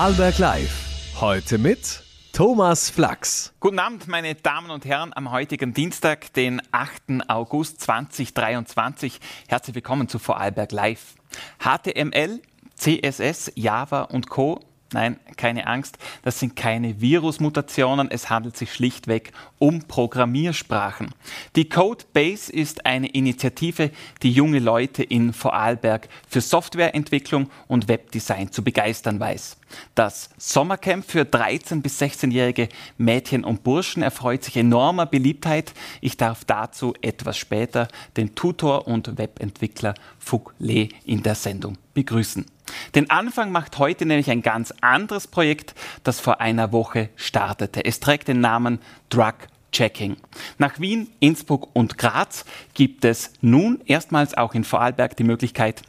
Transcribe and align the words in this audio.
Vorarlberg 0.00 0.38
Live. 0.38 1.20
Heute 1.20 1.58
mit 1.58 2.02
Thomas 2.32 2.88
Flachs. 2.88 3.52
Guten 3.60 3.78
Abend, 3.78 4.08
meine 4.08 4.34
Damen 4.34 4.70
und 4.70 4.86
Herren, 4.86 5.12
am 5.14 5.30
heutigen 5.30 5.74
Dienstag, 5.74 6.32
den 6.32 6.62
8. 6.72 7.28
August 7.28 7.82
2023. 7.82 9.20
Herzlich 9.46 9.74
willkommen 9.74 10.08
zu 10.08 10.18
Vorarlberg 10.18 10.72
Live. 10.72 11.16
HTML, 11.58 12.40
CSS, 12.76 13.52
Java 13.56 14.04
und 14.04 14.30
Co. 14.30 14.60
Nein, 14.92 15.20
keine 15.36 15.68
Angst, 15.68 15.98
das 16.22 16.40
sind 16.40 16.56
keine 16.56 17.00
Virusmutationen, 17.00 18.10
es 18.10 18.28
handelt 18.28 18.56
sich 18.56 18.72
schlichtweg 18.72 19.32
um 19.60 19.82
Programmiersprachen. 19.82 21.14
Die 21.54 21.68
Codebase 21.68 22.52
ist 22.52 22.86
eine 22.86 23.06
Initiative, 23.06 23.92
die 24.22 24.32
junge 24.32 24.58
Leute 24.58 25.04
in 25.04 25.32
Vorarlberg 25.32 26.08
für 26.28 26.40
Softwareentwicklung 26.40 27.50
und 27.68 27.86
Webdesign 27.86 28.50
zu 28.50 28.64
begeistern 28.64 29.20
weiß. 29.20 29.58
Das 29.94 30.30
Sommercamp 30.38 31.08
für 31.08 31.22
13- 31.22 31.82
bis 31.82 32.00
16-jährige 32.02 32.68
Mädchen 32.98 33.44
und 33.44 33.62
Burschen 33.62 34.02
erfreut 34.02 34.42
sich 34.42 34.56
enormer 34.56 35.06
Beliebtheit. 35.06 35.72
Ich 36.00 36.16
darf 36.16 36.44
dazu 36.44 36.94
etwas 37.00 37.38
später 37.38 37.86
den 38.16 38.34
Tutor 38.34 38.88
und 38.88 39.18
Webentwickler 39.18 39.94
Fug 40.18 40.52
Le 40.58 40.88
in 41.04 41.22
der 41.22 41.36
Sendung 41.36 41.78
begrüßen. 41.94 42.46
Den 42.94 43.10
Anfang 43.10 43.52
macht 43.52 43.78
heute 43.78 44.06
nämlich 44.06 44.30
ein 44.30 44.42
ganz 44.42 44.72
anderes 44.80 45.26
Projekt, 45.26 45.74
das 46.04 46.20
vor 46.20 46.40
einer 46.40 46.72
Woche 46.72 47.08
startete. 47.16 47.84
Es 47.84 48.00
trägt 48.00 48.28
den 48.28 48.40
Namen 48.40 48.80
Drug 49.08 49.34
Checking. 49.72 50.16
Nach 50.58 50.80
Wien, 50.80 51.08
Innsbruck 51.20 51.68
und 51.74 51.96
Graz 51.96 52.44
gibt 52.74 53.04
es 53.04 53.32
nun 53.40 53.80
erstmals 53.86 54.36
auch 54.36 54.54
in 54.54 54.64
Vorarlberg 54.64 55.16
die 55.16 55.24
Möglichkeit, 55.24 55.82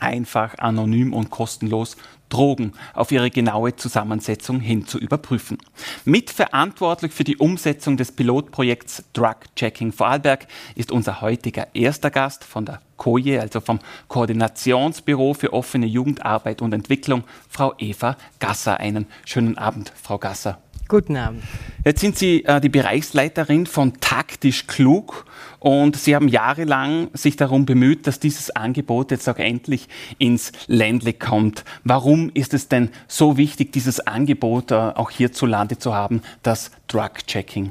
einfach, 0.00 0.58
anonym 0.58 1.12
und 1.12 1.30
kostenlos 1.30 1.96
Drogen 2.30 2.72
auf 2.94 3.12
ihre 3.12 3.30
genaue 3.30 3.76
Zusammensetzung 3.76 4.60
hin 4.60 4.86
zu 4.86 4.98
überprüfen. 4.98 5.58
Mitverantwortlich 6.06 7.12
für 7.12 7.24
die 7.24 7.36
Umsetzung 7.36 7.98
des 7.98 8.12
Pilotprojekts 8.12 9.04
Drug 9.12 9.36
Checking 9.56 9.92
Vorarlberg 9.92 10.46
ist 10.74 10.90
unser 10.90 11.20
heutiger 11.20 11.68
erster 11.74 12.10
Gast 12.10 12.44
von 12.44 12.64
der 12.64 12.80
COJE, 12.96 13.40
also 13.40 13.60
vom 13.60 13.80
Koordinationsbüro 14.08 15.34
für 15.34 15.52
offene 15.52 15.86
Jugendarbeit 15.86 16.62
und 16.62 16.72
Entwicklung, 16.72 17.24
Frau 17.48 17.74
Eva 17.78 18.16
Gasser. 18.38 18.80
Einen 18.80 19.06
schönen 19.26 19.58
Abend, 19.58 19.92
Frau 20.00 20.18
Gasser. 20.18 20.58
Guten 20.90 21.16
Abend. 21.16 21.44
Jetzt 21.84 22.00
sind 22.00 22.18
Sie 22.18 22.44
äh, 22.44 22.60
die 22.60 22.68
Bereichsleiterin 22.68 23.66
von 23.66 24.00
Taktisch 24.00 24.66
Klug 24.66 25.24
und 25.60 25.94
Sie 25.94 26.16
haben 26.16 26.26
jahrelang 26.26 27.10
sich 27.12 27.36
darum 27.36 27.64
bemüht, 27.64 28.08
dass 28.08 28.18
dieses 28.18 28.50
Angebot 28.50 29.12
jetzt 29.12 29.28
auch 29.28 29.36
endlich 29.36 29.86
ins 30.18 30.50
Ländle 30.66 31.12
kommt. 31.12 31.64
Warum 31.84 32.32
ist 32.34 32.54
es 32.54 32.66
denn 32.66 32.90
so 33.06 33.36
wichtig, 33.36 33.70
dieses 33.70 34.00
Angebot 34.04 34.72
äh, 34.72 34.74
auch 34.74 35.10
hierzulande 35.10 35.78
zu 35.78 35.94
haben, 35.94 36.22
das 36.42 36.72
Drug-Checking? 36.88 37.70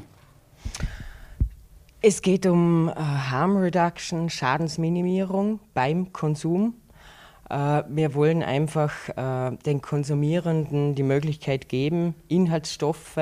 Es 2.00 2.22
geht 2.22 2.46
um 2.46 2.88
äh, 2.88 2.94
Harm 2.94 3.58
Reduction, 3.58 4.30
Schadensminimierung 4.30 5.60
beim 5.74 6.14
Konsum 6.14 6.72
wir 7.50 8.14
wollen 8.14 8.42
einfach 8.42 9.08
äh, 9.08 9.56
den 9.66 9.82
Konsumierenden 9.82 10.94
die 10.94 11.02
Möglichkeit 11.02 11.68
geben, 11.68 12.14
Inhaltsstoffe, 12.28 13.18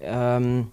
ähm, 0.00 0.72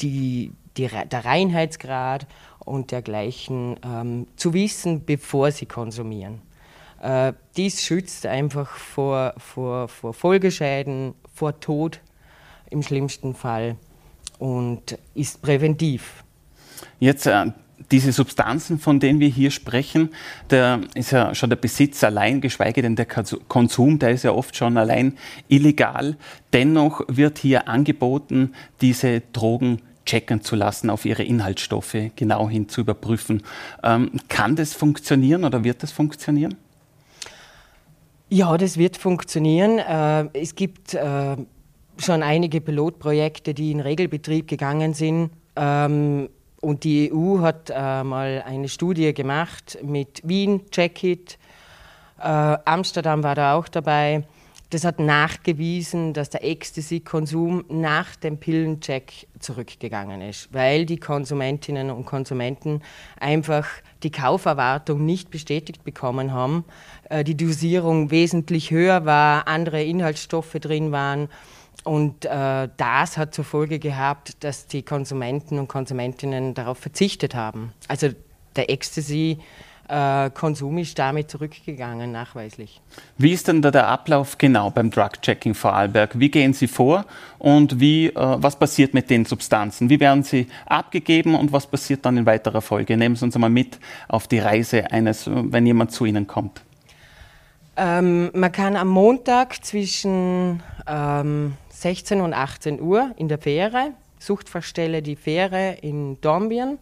die, 0.00 0.52
die, 0.76 0.88
der 0.88 1.24
Reinheitsgrad 1.24 2.26
und 2.64 2.92
dergleichen 2.92 3.76
ähm, 3.84 4.26
zu 4.36 4.54
wissen, 4.54 5.04
bevor 5.04 5.50
sie 5.50 5.66
konsumieren. 5.66 6.40
Äh, 7.02 7.32
dies 7.56 7.82
schützt 7.82 8.26
einfach 8.26 8.70
vor, 8.70 9.34
vor, 9.36 9.88
vor 9.88 10.14
Folgeschäden, 10.14 11.14
vor 11.34 11.58
Tod 11.60 12.00
im 12.70 12.82
schlimmsten 12.82 13.34
Fall 13.34 13.76
und 14.38 14.98
ist 15.14 15.42
präventiv. 15.42 16.24
Jetzt 17.00 17.26
äh, 17.26 17.46
diese 17.90 18.12
Substanzen, 18.12 18.78
von 18.78 19.00
denen 19.00 19.20
wir 19.20 19.28
hier 19.28 19.50
sprechen, 19.50 20.10
da 20.48 20.80
ist 20.94 21.12
ja 21.12 21.34
schon 21.34 21.50
der 21.50 21.56
Besitz 21.56 22.02
allein, 22.04 22.40
geschweige 22.40 22.82
denn 22.82 22.96
der 22.96 23.06
Konsum, 23.06 23.98
der 23.98 24.10
ist 24.10 24.24
ja 24.24 24.32
oft 24.32 24.56
schon 24.56 24.76
allein 24.76 25.14
illegal. 25.48 26.16
Dennoch 26.52 27.02
wird 27.08 27.38
hier 27.38 27.68
angeboten, 27.68 28.54
diese 28.80 29.22
Drogen 29.32 29.80
checken 30.06 30.42
zu 30.42 30.56
lassen, 30.56 30.90
auf 30.90 31.04
ihre 31.04 31.22
Inhaltsstoffe 31.22 31.96
genau 32.16 32.48
hin 32.48 32.68
zu 32.68 32.82
überprüfen. 32.82 33.42
Ähm, 33.82 34.10
kann 34.28 34.56
das 34.56 34.74
funktionieren 34.74 35.44
oder 35.44 35.64
wird 35.64 35.82
das 35.82 35.92
funktionieren? 35.92 36.56
Ja, 38.28 38.56
das 38.56 38.76
wird 38.76 38.96
funktionieren. 38.96 39.78
Äh, 39.78 40.28
es 40.38 40.54
gibt 40.54 40.94
äh, 40.94 41.36
schon 41.98 42.22
einige 42.22 42.60
Pilotprojekte, 42.60 43.54
die 43.54 43.70
in 43.70 43.80
Regelbetrieb 43.80 44.48
gegangen 44.48 44.94
sind. 44.94 45.30
Ähm, 45.56 46.28
und 46.64 46.84
die 46.84 47.12
EU 47.12 47.40
hat 47.40 47.70
äh, 47.70 48.02
mal 48.02 48.42
eine 48.46 48.68
Studie 48.68 49.12
gemacht 49.12 49.78
mit 49.82 50.22
Wien, 50.24 50.62
Check-It, 50.70 51.38
äh, 52.18 52.22
Amsterdam 52.24 53.22
war 53.22 53.34
da 53.34 53.54
auch 53.54 53.68
dabei. 53.68 54.24
Das 54.70 54.84
hat 54.84 54.98
nachgewiesen, 54.98 56.14
dass 56.14 56.30
der 56.30 56.42
Ecstasy-Konsum 56.42 57.64
nach 57.68 58.16
dem 58.16 58.38
Pillencheck 58.38 59.28
zurückgegangen 59.38 60.22
ist, 60.22 60.52
weil 60.52 60.86
die 60.86 60.96
Konsumentinnen 60.96 61.90
und 61.90 62.06
Konsumenten 62.06 62.80
einfach 63.20 63.66
die 64.02 64.10
Kauferwartung 64.10 65.04
nicht 65.04 65.30
bestätigt 65.30 65.84
bekommen 65.84 66.32
haben, 66.32 66.64
äh, 67.10 67.22
die 67.24 67.36
Dosierung 67.36 68.10
wesentlich 68.10 68.70
höher 68.70 69.04
war, 69.04 69.46
andere 69.46 69.82
Inhaltsstoffe 69.84 70.54
drin 70.54 70.92
waren 70.92 71.28
und 71.82 72.24
äh, 72.24 72.68
das 72.76 73.16
hat 73.16 73.34
zur 73.34 73.44
Folge 73.44 73.78
gehabt, 73.78 74.42
dass 74.44 74.66
die 74.66 74.82
Konsumenten 74.82 75.58
und 75.58 75.68
Konsumentinnen 75.68 76.54
darauf 76.54 76.78
verzichtet 76.78 77.34
haben. 77.34 77.72
Also 77.88 78.10
der 78.56 78.70
Ecstasy. 78.70 79.38
Äh, 79.86 80.30
Konsum 80.30 80.78
ist 80.78 80.98
damit 80.98 81.30
zurückgegangen, 81.30 82.10
nachweislich. 82.10 82.80
Wie 83.18 83.32
ist 83.32 83.48
denn 83.48 83.60
da 83.60 83.70
der 83.70 83.86
Ablauf 83.86 84.38
genau 84.38 84.70
beim 84.70 84.90
Drug-Checking 84.90 85.52
Vorarlberg? 85.52 86.18
Wie 86.18 86.30
gehen 86.30 86.54
Sie 86.54 86.68
vor 86.68 87.04
und 87.38 87.80
wie, 87.80 88.06
äh, 88.06 88.12
was 88.14 88.58
passiert 88.58 88.94
mit 88.94 89.10
den 89.10 89.26
Substanzen? 89.26 89.90
Wie 89.90 90.00
werden 90.00 90.22
sie 90.22 90.46
abgegeben 90.64 91.34
und 91.34 91.52
was 91.52 91.66
passiert 91.66 92.06
dann 92.06 92.16
in 92.16 92.24
weiterer 92.24 92.62
Folge? 92.62 92.96
Nehmen 92.96 93.14
Sie 93.14 93.26
uns 93.26 93.34
einmal 93.34 93.50
mit 93.50 93.78
auf 94.08 94.26
die 94.26 94.38
Reise 94.38 94.90
eines, 94.90 95.28
wenn 95.30 95.66
jemand 95.66 95.92
zu 95.92 96.06
Ihnen 96.06 96.26
kommt. 96.26 96.62
Ähm, 97.76 98.30
man 98.32 98.52
kann 98.52 98.76
am 98.76 98.88
Montag 98.88 99.64
zwischen 99.64 100.62
ähm, 100.86 101.54
16 101.84 102.22
und 102.22 102.32
18 102.32 102.80
Uhr 102.80 103.12
in 103.18 103.28
der 103.28 103.36
Fähre, 103.36 103.92
Suchtverstelle 104.18 105.02
die 105.02 105.16
Fähre 105.16 105.76
in 105.82 106.18
Dornbirn 106.22 106.78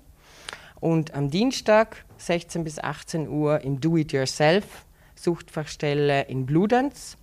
und 0.79 1.15
am 1.15 1.29
Dienstag 1.29 2.05
16 2.19 2.63
bis 2.63 2.79
18 2.79 3.29
Uhr 3.29 3.63
im 3.63 3.81
Do-It-Yourself, 3.81 4.65
Suchtverstelle 5.17 6.29
in 6.29 6.47
Bludenz, 6.47 7.17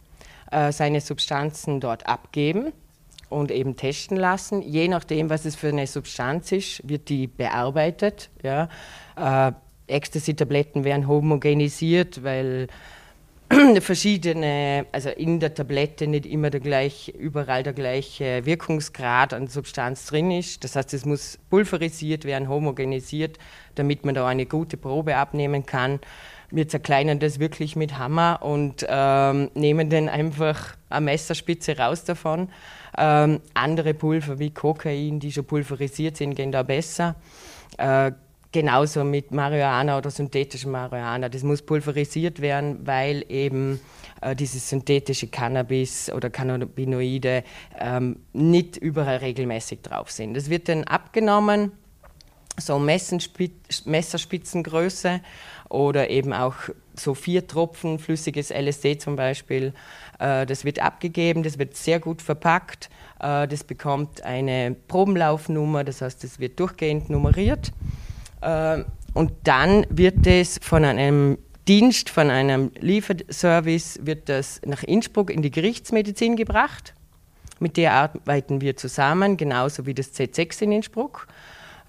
äh, 0.51 0.73
seine 0.73 0.99
Substanzen 0.99 1.79
dort 1.79 2.05
abgeben 2.05 2.73
und 3.29 3.49
eben 3.49 3.77
testen 3.77 4.17
lassen. 4.17 4.61
Je 4.61 4.89
nachdem, 4.89 5.29
was 5.29 5.45
es 5.45 5.55
für 5.55 5.69
eine 5.69 5.87
Substanz 5.87 6.51
ist, 6.51 6.81
wird 6.83 7.07
die 7.07 7.27
bearbeitet. 7.27 8.29
Ja. 8.43 8.67
Äh, 9.15 9.53
Ecstasy-Tabletten 9.87 10.83
werden 10.83 11.07
homogenisiert, 11.07 12.25
weil 12.25 12.67
verschiedene, 13.81 14.85
also 14.91 15.09
in 15.09 15.39
der 15.39 15.53
Tablette 15.53 16.07
nicht 16.07 16.25
immer 16.25 16.49
der 16.49 16.59
gleich, 16.59 17.09
überall 17.17 17.63
der 17.63 17.73
gleiche 17.73 18.45
Wirkungsgrad 18.45 19.33
an 19.33 19.47
Substanz 19.47 20.05
drin 20.05 20.29
ist. 20.29 20.63
Das 20.63 20.75
heißt, 20.75 20.93
es 20.93 21.05
muss 21.05 21.39
pulverisiert 21.49 22.25
werden, 22.25 22.47
homogenisiert, 22.47 23.39
damit 23.75 24.05
man 24.05 24.13
da 24.13 24.27
eine 24.27 24.45
gute 24.45 24.77
Probe 24.77 25.15
abnehmen 25.15 25.65
kann. 25.65 25.99
Wir 26.51 26.67
zerkleinern 26.67 27.19
das 27.19 27.39
wirklich 27.39 27.75
mit 27.75 27.97
Hammer 27.97 28.39
und 28.41 28.85
ähm, 28.87 29.49
nehmen 29.53 29.89
dann 29.89 30.09
einfach 30.09 30.75
eine 30.89 31.05
Messerspitze 31.05 31.77
raus 31.77 32.03
davon. 32.03 32.49
Ähm, 32.97 33.39
andere 33.53 33.93
Pulver 33.93 34.39
wie 34.39 34.51
Kokain, 34.51 35.19
die 35.19 35.31
schon 35.31 35.45
pulverisiert 35.45 36.17
sind, 36.17 36.35
gehen 36.35 36.51
da 36.51 36.63
besser. 36.63 37.15
Äh, 37.77 38.11
Genauso 38.51 39.03
mit 39.03 39.31
Marihuana 39.31 39.99
oder 39.99 40.09
synthetischem 40.09 40.71
Marihuana. 40.71 41.29
Das 41.29 41.43
muss 41.43 41.61
pulverisiert 41.61 42.41
werden, 42.41 42.87
weil 42.87 43.23
eben 43.29 43.79
äh, 44.21 44.35
dieses 44.35 44.67
synthetische 44.67 45.27
Cannabis 45.27 46.11
oder 46.11 46.31
Cannabinoide 46.31 47.43
ähm, 47.79 48.15
nicht 48.33 48.77
überall 48.77 49.17
regelmäßig 49.17 49.83
drauf 49.83 50.09
sind. 50.09 50.33
Das 50.33 50.49
wird 50.49 50.67
dann 50.67 50.83
abgenommen, 50.85 51.73
so 52.57 52.79
Messerspitzengröße 52.79 55.21
oder 55.69 56.09
eben 56.09 56.33
auch 56.33 56.55
so 56.95 57.13
vier 57.13 57.45
Tropfen 57.47 57.99
flüssiges 57.99 58.49
LSD 58.49 58.97
zum 58.97 59.15
Beispiel. 59.15 59.73
Äh, 60.17 60.47
das 60.47 60.65
wird 60.65 60.79
abgegeben, 60.79 61.43
das 61.43 61.59
wird 61.59 61.77
sehr 61.77 61.99
gut 61.99 62.23
verpackt, 62.23 62.89
äh, 63.19 63.47
das 63.47 63.63
bekommt 63.63 64.23
eine 64.23 64.75
Probenlaufnummer, 64.87 65.83
das 65.83 66.01
heißt, 66.01 66.23
es 66.23 66.39
wird 66.39 66.59
durchgehend 66.59 67.11
nummeriert. 67.11 67.71
Ähm, 68.41 68.85
und 69.13 69.31
dann 69.43 69.85
wird 69.89 70.25
es 70.27 70.59
von 70.61 70.85
einem 70.85 71.37
Dienst 71.67 72.09
von 72.09 72.31
einem 72.31 72.71
Lieferservice 72.79 73.99
wird 74.01 74.27
das 74.27 74.59
nach 74.65 74.81
Innsbruck 74.81 75.29
in 75.29 75.43
die 75.43 75.51
Gerichtsmedizin 75.51 76.35
gebracht. 76.35 76.95
Mit 77.59 77.77
der 77.77 77.93
arbeiten 77.93 78.59
wir 78.59 78.75
zusammen, 78.75 79.37
genauso 79.37 79.85
wie 79.85 79.93
das 79.93 80.13
Z6 80.15 80.63
in 80.63 80.71
Innsbruck. 80.71 81.27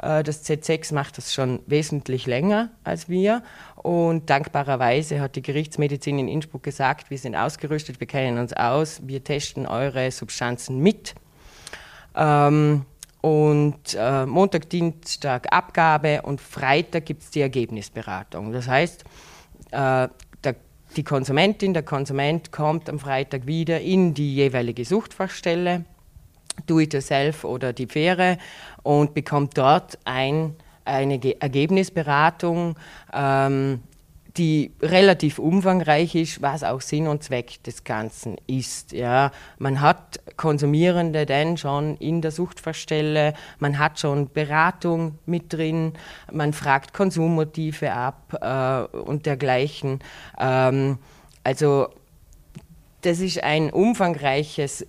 Äh, 0.03 0.23
das 0.23 0.45
Z6 0.45 0.93
macht 0.93 1.17
das 1.17 1.33
schon 1.33 1.61
wesentlich 1.67 2.27
länger 2.27 2.71
als 2.85 3.09
wir. 3.09 3.43
Und 3.77 4.29
dankbarerweise 4.29 5.21
hat 5.21 5.37
die 5.37 5.43
Gerichtsmedizin 5.43 6.19
in 6.19 6.29
Innsbruck 6.29 6.63
gesagt, 6.63 7.09
wir 7.09 7.17
sind 7.17 7.35
ausgerüstet, 7.35 8.01
wir 8.01 8.07
kennen 8.07 8.39
uns 8.39 8.53
aus, 8.53 9.01
wir 9.07 9.25
testen 9.25 9.67
eure 9.67 10.11
Substanzen 10.11 10.81
mit. 10.81 11.15
Ähm, 12.15 12.85
und 13.21 13.95
äh, 13.99 14.25
Montag, 14.25 14.71
Dienstag 14.71 15.53
Abgabe 15.53 16.23
und 16.23 16.41
Freitag 16.41 17.07
gibt 17.07 17.23
es 17.23 17.31
die 17.31 17.43
Ergebnisberatung. 17.43 18.53
Das 18.53 18.67
heißt, 18.67 19.05
äh, 19.73 20.09
der, 20.45 20.57
die 20.97 21.05
Konsumentin, 21.05 21.75
der 21.75 21.83
Konsument 21.83 22.51
kommt 22.51 22.89
am 22.89 22.99
Freitag 22.99 23.47
wieder 23.47 23.81
in 23.81 24.15
die 24.15 24.35
jeweilige 24.35 24.85
Suchtfachstelle, 24.85 25.85
Do-it-yourself 26.67 27.45
oder 27.45 27.73
die 27.73 27.87
Fähre 27.87 28.39
und 28.83 29.15
bekommt 29.15 29.57
dort 29.57 29.99
ein, 30.05 30.57
eine 30.85 31.21
Ergebnisberatung. 31.41 32.77
Ähm, 33.13 33.81
die 34.37 34.73
relativ 34.81 35.39
umfangreich 35.39 36.15
ist, 36.15 36.41
was 36.43 36.63
auch 36.63 36.81
Sinn 36.81 37.09
und 37.09 37.23
Zweck 37.23 37.63
des 37.65 37.85
Ganzen 37.85 38.37
ist. 38.47 38.93
Ja. 38.93 39.33
Man 39.59 39.81
hat 39.81 40.21
Konsumierende 40.37 41.27
denn 41.27 41.57
schon 41.57 41.97
in 41.97 42.23
der 42.23 42.31
Suchtverstelle, 42.31 43.35
man 43.59 43.79
hat 43.79 43.99
schon 43.99 44.31
Beratung 44.31 45.19
mit 45.27 45.53
drin, 45.53 45.95
man 46.33 46.53
fragt 46.53 46.95
Konsummotive 46.95 47.93
ab 47.93 48.39
äh, 48.41 48.97
und 48.97 49.27
dergleichen. 49.27 50.01
Ähm, 50.39 50.99
also 51.43 51.89
das 53.01 53.19
ist 53.21 53.43
ein 53.43 53.71
umfangreiches 53.71 54.87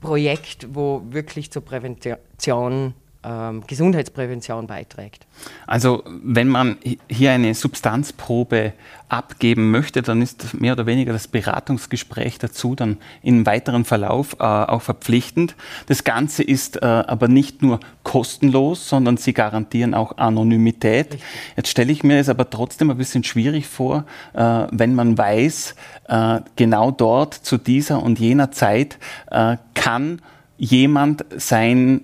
Projekt, 0.00 0.68
wo 0.72 1.02
wirklich 1.08 1.50
zur 1.50 1.64
Prävention 1.64 2.94
ähm, 3.26 3.64
Gesundheitsprävention 3.66 4.66
beiträgt. 4.66 5.26
Also 5.66 6.04
wenn 6.06 6.48
man 6.48 6.76
hier 7.08 7.32
eine 7.32 7.54
Substanzprobe 7.54 8.72
abgeben 9.08 9.70
möchte, 9.70 10.02
dann 10.02 10.22
ist 10.22 10.58
mehr 10.60 10.72
oder 10.72 10.86
weniger 10.86 11.12
das 11.12 11.28
Beratungsgespräch 11.28 12.38
dazu 12.38 12.74
dann 12.74 12.98
im 13.22 13.46
weiteren 13.46 13.84
Verlauf 13.84 14.36
äh, 14.40 14.44
auch 14.44 14.82
verpflichtend. 14.82 15.54
Das 15.86 16.04
Ganze 16.04 16.42
ist 16.42 16.82
äh, 16.82 16.86
aber 16.86 17.28
nicht 17.28 17.62
nur 17.62 17.80
kostenlos, 18.02 18.88
sondern 18.88 19.16
sie 19.16 19.32
garantieren 19.32 19.94
auch 19.94 20.18
Anonymität. 20.18 21.14
Richtig. 21.14 21.28
Jetzt 21.56 21.68
stelle 21.68 21.92
ich 21.92 22.02
mir 22.02 22.18
es 22.18 22.28
aber 22.28 22.50
trotzdem 22.50 22.90
ein 22.90 22.96
bisschen 22.96 23.24
schwierig 23.24 23.66
vor, 23.66 24.04
äh, 24.34 24.66
wenn 24.70 24.94
man 24.94 25.18
weiß, 25.18 25.74
äh, 26.08 26.40
genau 26.56 26.90
dort 26.90 27.34
zu 27.34 27.58
dieser 27.58 28.02
und 28.02 28.18
jener 28.18 28.50
Zeit 28.50 28.98
äh, 29.30 29.56
kann 29.74 30.20
jemand 30.58 31.24
sein 31.36 32.02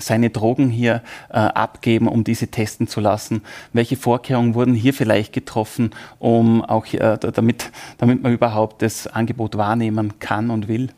seine 0.00 0.30
Drogen 0.30 0.70
hier 0.70 1.02
äh, 1.28 1.38
abgeben, 1.38 2.08
um 2.08 2.24
diese 2.24 2.48
testen 2.48 2.88
zu 2.88 3.00
lassen? 3.00 3.42
Welche 3.72 3.96
Vorkehrungen 3.96 4.54
wurden 4.54 4.74
hier 4.74 4.94
vielleicht 4.94 5.32
getroffen, 5.32 5.90
um 6.18 6.64
auch 6.64 6.86
äh, 6.92 7.18
damit, 7.18 7.70
damit 7.98 8.22
man 8.22 8.32
überhaupt 8.32 8.82
das 8.82 9.06
Angebot 9.06 9.56
wahrnehmen 9.56 10.18
kann 10.18 10.50
und 10.50 10.68
will? 10.68 10.90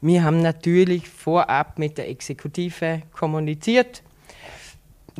Wir 0.00 0.22
haben 0.22 0.40
natürlich 0.40 1.08
vorab 1.08 1.78
mit 1.78 1.98
der 1.98 2.08
Exekutive 2.08 3.02
kommuniziert 3.12 4.02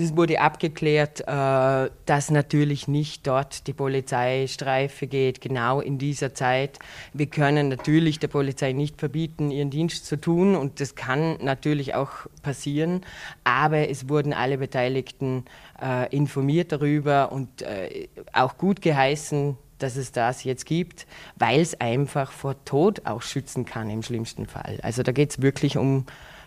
es 0.00 0.16
wurde 0.16 0.40
abgeklärt, 0.40 1.20
äh, 1.20 1.90
dass 2.06 2.30
natürlich 2.30 2.88
nicht 2.88 3.26
dort 3.26 3.66
die 3.66 3.72
Polizeistreife 3.72 5.06
geht, 5.06 5.40
genau 5.40 5.80
in 5.80 5.98
dieser 5.98 6.34
Zeit. 6.34 6.78
Wir 7.12 7.26
können 7.26 7.68
natürlich 7.68 8.18
der 8.18 8.28
Polizei 8.28 8.72
nicht 8.72 8.98
verbieten, 8.98 9.50
ihren 9.50 9.70
Dienst 9.70 10.06
zu 10.06 10.20
tun 10.20 10.56
und 10.56 10.80
das 10.80 10.94
kann 10.94 11.36
natürlich 11.42 11.94
auch 11.94 12.10
passieren, 12.42 13.02
aber 13.44 13.88
es 13.88 14.08
wurden 14.08 14.32
alle 14.32 14.58
Beteiligten 14.58 15.44
äh, 15.82 16.14
informiert 16.14 16.72
darüber 16.72 17.32
und 17.32 17.62
äh, 17.62 18.08
auch 18.32 18.58
gut 18.58 18.82
geheißen, 18.82 19.56
dass 19.78 19.96
es 19.96 20.12
das 20.12 20.44
jetzt 20.44 20.66
gibt, 20.66 21.06
weil 21.36 21.60
es 21.60 21.80
einfach 21.80 22.32
vor 22.32 22.64
Tod 22.64 23.06
auch 23.06 23.22
schützen 23.22 23.64
kann 23.64 23.90
im 23.90 24.02
schlimmsten 24.02 24.46
Fall. 24.46 24.78
Also 24.82 25.02
da 25.02 25.12
geht 25.12 25.30
es 25.30 25.42
wirklich 25.42 25.76
um 25.76 26.06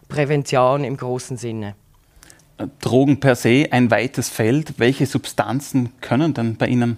Prävention 0.10 0.84
im 0.84 0.98
großen 0.98 1.38
Sinne. 1.38 1.76
Drogen 2.80 3.20
per 3.20 3.36
se 3.36 3.68
ein 3.72 3.92
weites 3.92 4.30
Feld. 4.30 4.76
Welche 4.78 5.06
Substanzen 5.06 5.92
können 6.02 6.34
dann 6.34 6.56
bei 6.56 6.68
Ihnen 6.68 6.98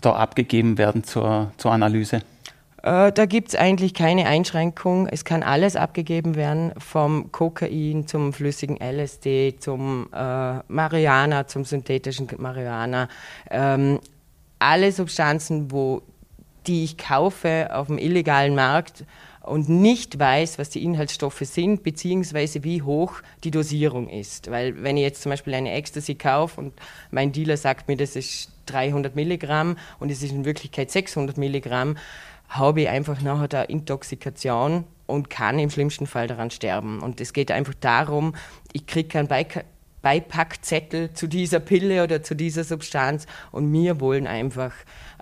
da 0.00 0.12
abgegeben 0.12 0.78
werden 0.78 1.04
zur, 1.04 1.52
zur 1.56 1.72
Analyse? 1.72 2.22
Äh, 2.82 3.12
da 3.12 3.26
gibt 3.26 3.48
es 3.48 3.54
eigentlich 3.56 3.94
keine 3.94 4.26
Einschränkung. 4.26 5.06
Es 5.06 5.24
kann 5.24 5.42
alles 5.42 5.76
abgegeben 5.76 6.34
werden, 6.34 6.72
vom 6.78 7.30
Kokain 7.30 8.06
zum 8.06 8.32
flüssigen 8.32 8.78
LSD, 8.80 9.56
zum 9.58 10.08
äh, 10.14 10.58
Marihuana, 10.68 11.46
zum 11.46 11.64
synthetischen 11.64 12.28
Marihuana. 12.38 13.08
Ähm, 13.50 14.00
alle 14.58 14.92
Substanzen, 14.92 15.70
wo, 15.70 16.02
die 16.66 16.84
ich 16.84 16.96
kaufe 16.96 17.68
auf 17.72 17.88
dem 17.88 17.98
illegalen 17.98 18.54
Markt, 18.54 19.04
und 19.50 19.68
nicht 19.68 20.18
weiß, 20.18 20.60
was 20.60 20.70
die 20.70 20.84
Inhaltsstoffe 20.84 21.42
sind, 21.42 21.82
beziehungsweise 21.82 22.62
wie 22.62 22.82
hoch 22.82 23.14
die 23.42 23.50
Dosierung 23.50 24.08
ist. 24.08 24.48
Weil 24.48 24.80
wenn 24.84 24.96
ich 24.96 25.02
jetzt 25.02 25.22
zum 25.22 25.30
Beispiel 25.30 25.54
eine 25.54 25.72
Ecstasy 25.72 26.14
kaufe 26.14 26.60
und 26.60 26.72
mein 27.10 27.32
Dealer 27.32 27.56
sagt 27.56 27.88
mir, 27.88 27.96
das 27.96 28.14
ist 28.14 28.52
300 28.66 29.16
Milligramm 29.16 29.76
und 29.98 30.10
es 30.12 30.22
ist 30.22 30.30
in 30.30 30.44
Wirklichkeit 30.44 30.92
600 30.92 31.36
Milligramm, 31.36 31.96
habe 32.48 32.82
ich 32.82 32.88
einfach 32.88 33.20
nachher 33.22 33.48
da 33.48 33.62
Intoxikation 33.62 34.84
und 35.06 35.30
kann 35.30 35.58
im 35.58 35.70
schlimmsten 35.70 36.06
Fall 36.06 36.28
daran 36.28 36.52
sterben. 36.52 37.00
Und 37.00 37.20
es 37.20 37.32
geht 37.32 37.50
einfach 37.50 37.74
darum, 37.80 38.36
ich 38.72 38.86
kriege 38.86 39.08
keinen 39.08 39.28
Beipackzettel 40.00 41.12
zu 41.12 41.26
dieser 41.26 41.58
Pille 41.58 42.04
oder 42.04 42.22
zu 42.22 42.36
dieser 42.36 42.62
Substanz 42.62 43.26
und 43.50 43.72
wir 43.72 44.00
wollen 44.00 44.28
einfach 44.28 44.74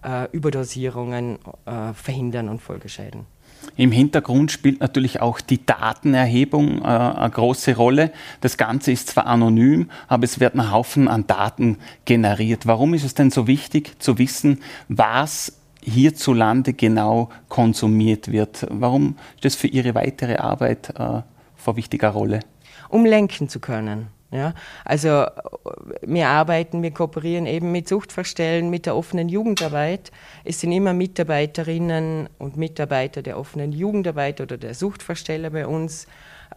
äh, 0.04 0.30
Überdosierungen 0.32 1.38
äh, 1.64 1.94
verhindern 1.94 2.50
und 2.50 2.60
Folgeschäden. 2.60 3.37
Im 3.76 3.92
Hintergrund 3.92 4.50
spielt 4.50 4.80
natürlich 4.80 5.20
auch 5.20 5.40
die 5.40 5.64
Datenerhebung 5.64 6.82
äh, 6.82 6.86
eine 6.86 7.30
große 7.30 7.76
Rolle. 7.76 8.12
Das 8.40 8.56
Ganze 8.56 8.92
ist 8.92 9.08
zwar 9.08 9.26
anonym, 9.26 9.90
aber 10.08 10.24
es 10.24 10.40
wird 10.40 10.54
ein 10.54 10.72
Haufen 10.72 11.08
an 11.08 11.26
Daten 11.26 11.78
generiert. 12.04 12.66
Warum 12.66 12.94
ist 12.94 13.04
es 13.04 13.14
denn 13.14 13.30
so 13.30 13.46
wichtig 13.46 14.00
zu 14.00 14.18
wissen, 14.18 14.60
was 14.88 15.52
hierzulande 15.82 16.72
genau 16.72 17.30
konsumiert 17.48 18.32
wird? 18.32 18.66
Warum 18.70 19.16
ist 19.36 19.44
das 19.44 19.54
für 19.54 19.68
Ihre 19.68 19.94
weitere 19.94 20.36
Arbeit 20.36 20.90
äh, 20.98 21.22
von 21.56 21.76
wichtiger 21.76 22.10
Rolle? 22.10 22.40
Um 22.88 23.04
lenken 23.04 23.48
zu 23.48 23.60
können. 23.60 24.08
Ja, 24.30 24.52
also 24.84 25.24
wir 26.02 26.28
arbeiten, 26.28 26.82
wir 26.82 26.90
kooperieren 26.90 27.46
eben 27.46 27.72
mit 27.72 27.88
Suchtverstellen, 27.88 28.68
mit 28.68 28.84
der 28.84 28.94
offenen 28.94 29.30
Jugendarbeit. 29.30 30.12
Es 30.44 30.60
sind 30.60 30.70
immer 30.72 30.92
Mitarbeiterinnen 30.92 32.28
und 32.38 32.58
Mitarbeiter 32.58 33.22
der 33.22 33.38
offenen 33.38 33.72
Jugendarbeit 33.72 34.42
oder 34.42 34.58
der 34.58 34.74
Suchtversteller 34.74 35.48
bei 35.48 35.66
uns 35.66 36.06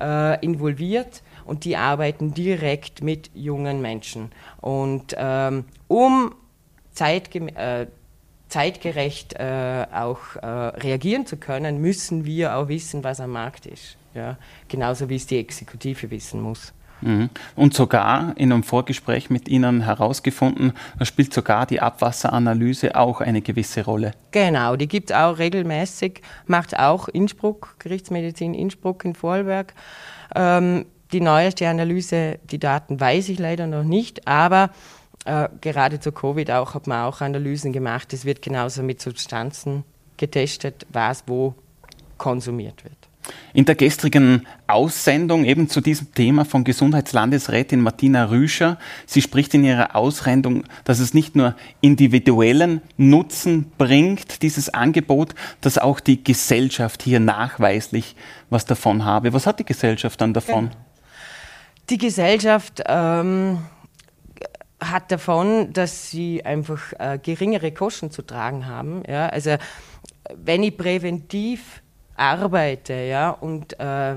äh, 0.01 0.44
involviert 0.44 1.24
und 1.46 1.63
die 1.63 1.78
arbeiten 1.78 2.34
direkt 2.34 3.04
mit 3.04 3.32
jungen 3.34 3.82
Menschen. 3.82 4.34
Und 4.60 5.16
ähm, 5.18 5.63
um 5.88 6.36
zeitgem 6.92 7.48
äh, 7.48 7.88
zeitgerecht 8.50 9.34
äh, 9.40 9.86
auch 9.94 10.36
äh, 10.36 10.46
reagieren 10.46 11.25
zu 11.25 11.38
können, 11.38 11.80
müssen 11.80 12.25
wir 12.25 12.58
auch 12.58 12.68
wissen, 12.68 13.01
was 13.01 13.22
am 13.22 13.32
Markt 13.32 13.66
ist. 13.66 13.96
Ja? 14.13 14.38
Genauso 14.68 15.08
wie 15.08 15.16
es 15.16 15.25
die 15.25 15.38
Exekutive 15.38 16.12
wissen 16.12 16.42
muss. 16.42 16.74
Mhm. 17.01 17.29
Und 17.55 17.74
sogar 17.74 18.34
in 18.38 18.51
einem 18.51 18.63
Vorgespräch 18.63 19.29
mit 19.29 19.48
Ihnen 19.48 19.81
herausgefunden, 19.81 20.74
da 20.98 21.05
spielt 21.05 21.34
sogar 21.34 21.65
die 21.65 21.81
Abwasseranalyse 21.81 22.96
auch 22.96 23.22
eine 23.22 23.41
gewisse 23.41 23.84
Rolle. 23.84 24.12
Genau, 24.31 24.75
die 24.75 24.88
gibt 24.88 25.12
es 25.12 25.15
auch 25.15 25.38
regelmäßig, 25.38 26.22
macht 26.48 26.77
auch 26.77 27.08
Innsbruck, 27.08 27.75
Gerichtsmedizin 27.79 28.53
Innsbruck 28.53 29.03
in 29.05 29.15
Vorarlberg. 29.15 29.74
Ähm, 30.36 30.86
die 31.12 31.22
neueste 31.22 31.67
Analyse, 31.67 32.39
die 32.50 32.60
Daten 32.60 33.00
weiß 33.00 33.29
ich 33.29 33.39
leider 33.39 33.67
noch 33.67 33.84
nicht, 33.84 34.27
aber 34.27 34.70
äh, 35.25 35.50
gerade 35.60 36.00
zu 36.00 36.12
Covid 36.12 36.50
auch 36.51 36.74
hat 36.74 36.88
man 36.88 37.05
auch 37.05 37.22
Analysen 37.22 37.74
gemacht. 37.74 38.13
Es 38.13 38.25
wird 38.25 38.41
genauso 38.41 38.81
mit 38.81 39.01
Substanzen 39.01 39.84
getestet, 40.17 40.86
was 40.89 41.24
wo 41.27 41.55
konsumiert 42.17 42.84
wird. 42.84 43.00
In 43.54 43.66
der 43.66 43.75
gestrigen 43.75 44.48
Aussendung 44.68 45.46
eben 45.46 45.70
zu 45.70 45.82
diesem 45.82 46.13
Thema 46.13 46.46
von 46.46 46.63
Gesundheitslandesrätin 46.63 47.82
Martina 47.82 48.25
Rüscher, 48.25 48.78
sie 49.06 49.22
spricht 49.22 49.54
in 49.54 49.63
ihrer 49.63 49.96
Aussendung, 49.96 50.63
dass 50.86 51.00
es 51.00 51.13
nicht 51.13 51.36
nur 51.36 51.56
individuellen 51.82 52.82
Nutzen 52.98 53.72
bringt, 53.78 54.42
dieses 54.42 54.70
Angebot, 54.70 55.36
dass 55.60 55.78
auch 55.78 56.00
die 56.00 56.24
Gesellschaft 56.24 57.04
hier 57.04 57.20
nachweislich 57.20 58.16
was 58.50 58.66
davon 58.66 59.06
habe. 59.06 59.34
Was 59.34 59.46
hat 59.46 59.60
die 59.60 59.66
Gesellschaft 59.66 60.20
dann 60.22 60.34
davon? 60.34 60.72
Die 61.90 61.98
Gesellschaft 61.98 62.82
ähm, 62.88 63.60
hat 64.80 65.12
davon, 65.12 65.74
dass 65.74 66.10
sie 66.10 66.44
einfach 66.44 66.94
äh, 66.98 67.20
geringere 67.22 67.72
Kosten 67.72 68.12
zu 68.12 68.22
tragen 68.22 68.66
haben. 68.66 69.04
Ja? 69.08 69.28
Also 69.28 69.58
wenn 70.36 70.63
ich 70.63 70.78
präventiv 70.78 71.82
arbeite 72.15 72.94
ja, 72.94 73.30
und 73.32 73.80
äh, 73.80 74.15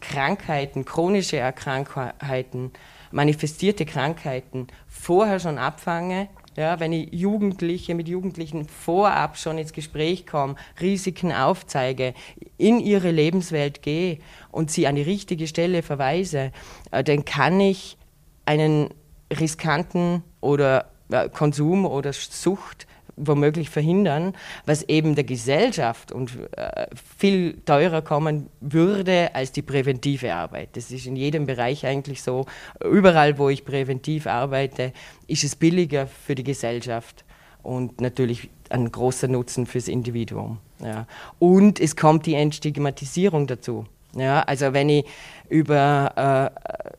Krankheiten, 0.00 0.84
chronische 0.84 1.38
Erkrankheiten, 1.38 2.72
manifestierte 3.10 3.86
Krankheiten 3.86 4.68
vorher 4.86 5.40
schon 5.40 5.58
abfange, 5.58 6.28
ja, 6.56 6.80
wenn 6.80 6.92
ich 6.92 7.12
Jugendliche 7.12 7.94
mit 7.94 8.08
Jugendlichen 8.08 8.66
vorab 8.66 9.36
schon 9.36 9.58
ins 9.58 9.72
Gespräch 9.72 10.26
komme, 10.26 10.56
Risiken 10.80 11.32
aufzeige, 11.32 12.14
in 12.56 12.80
ihre 12.80 13.12
Lebenswelt 13.12 13.80
gehe 13.80 14.18
und 14.50 14.70
sie 14.70 14.88
an 14.88 14.96
die 14.96 15.02
richtige 15.02 15.46
Stelle 15.46 15.82
verweise, 15.82 16.50
äh, 16.90 17.04
dann 17.04 17.24
kann 17.24 17.60
ich 17.60 17.96
einen 18.44 18.88
riskanten 19.32 20.24
oder 20.40 20.90
äh, 21.10 21.28
Konsum 21.28 21.86
oder 21.86 22.12
Sucht 22.12 22.86
womöglich 23.18 23.70
verhindern, 23.70 24.34
was 24.66 24.82
eben 24.84 25.14
der 25.14 25.24
Gesellschaft 25.24 26.12
und 26.12 26.32
äh, 26.56 26.86
viel 27.18 27.58
teurer 27.64 28.02
kommen 28.02 28.48
würde 28.60 29.34
als 29.34 29.52
die 29.52 29.62
präventive 29.62 30.34
Arbeit. 30.34 30.70
Das 30.74 30.90
ist 30.90 31.06
in 31.06 31.16
jedem 31.16 31.46
Bereich 31.46 31.86
eigentlich 31.86 32.22
so. 32.22 32.46
Überall, 32.82 33.38
wo 33.38 33.48
ich 33.48 33.64
präventiv 33.64 34.26
arbeite, 34.26 34.92
ist 35.26 35.44
es 35.44 35.56
billiger 35.56 36.06
für 36.06 36.34
die 36.34 36.44
Gesellschaft 36.44 37.24
und 37.62 38.00
natürlich 38.00 38.48
ein 38.70 38.90
großer 38.90 39.28
Nutzen 39.28 39.66
fürs 39.66 39.88
Individuum. 39.88 40.58
Ja. 40.80 41.06
Und 41.38 41.80
es 41.80 41.96
kommt 41.96 42.26
die 42.26 42.34
Entstigmatisierung 42.34 43.46
dazu. 43.46 43.86
Ja, 44.14 44.40
also 44.40 44.72
wenn 44.72 44.88
ich 44.88 45.04
über, 45.48 46.52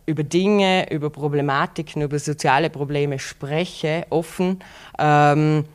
äh, 0.05 0.11
über 0.11 0.23
Dinge, 0.23 0.91
über 0.91 1.09
Problematiken, 1.09 2.03
über 2.03 2.19
soziale 2.19 2.69
Probleme 2.69 3.19
spreche, 3.19 4.05
offen, 4.09 4.59
ähm, 4.97 5.65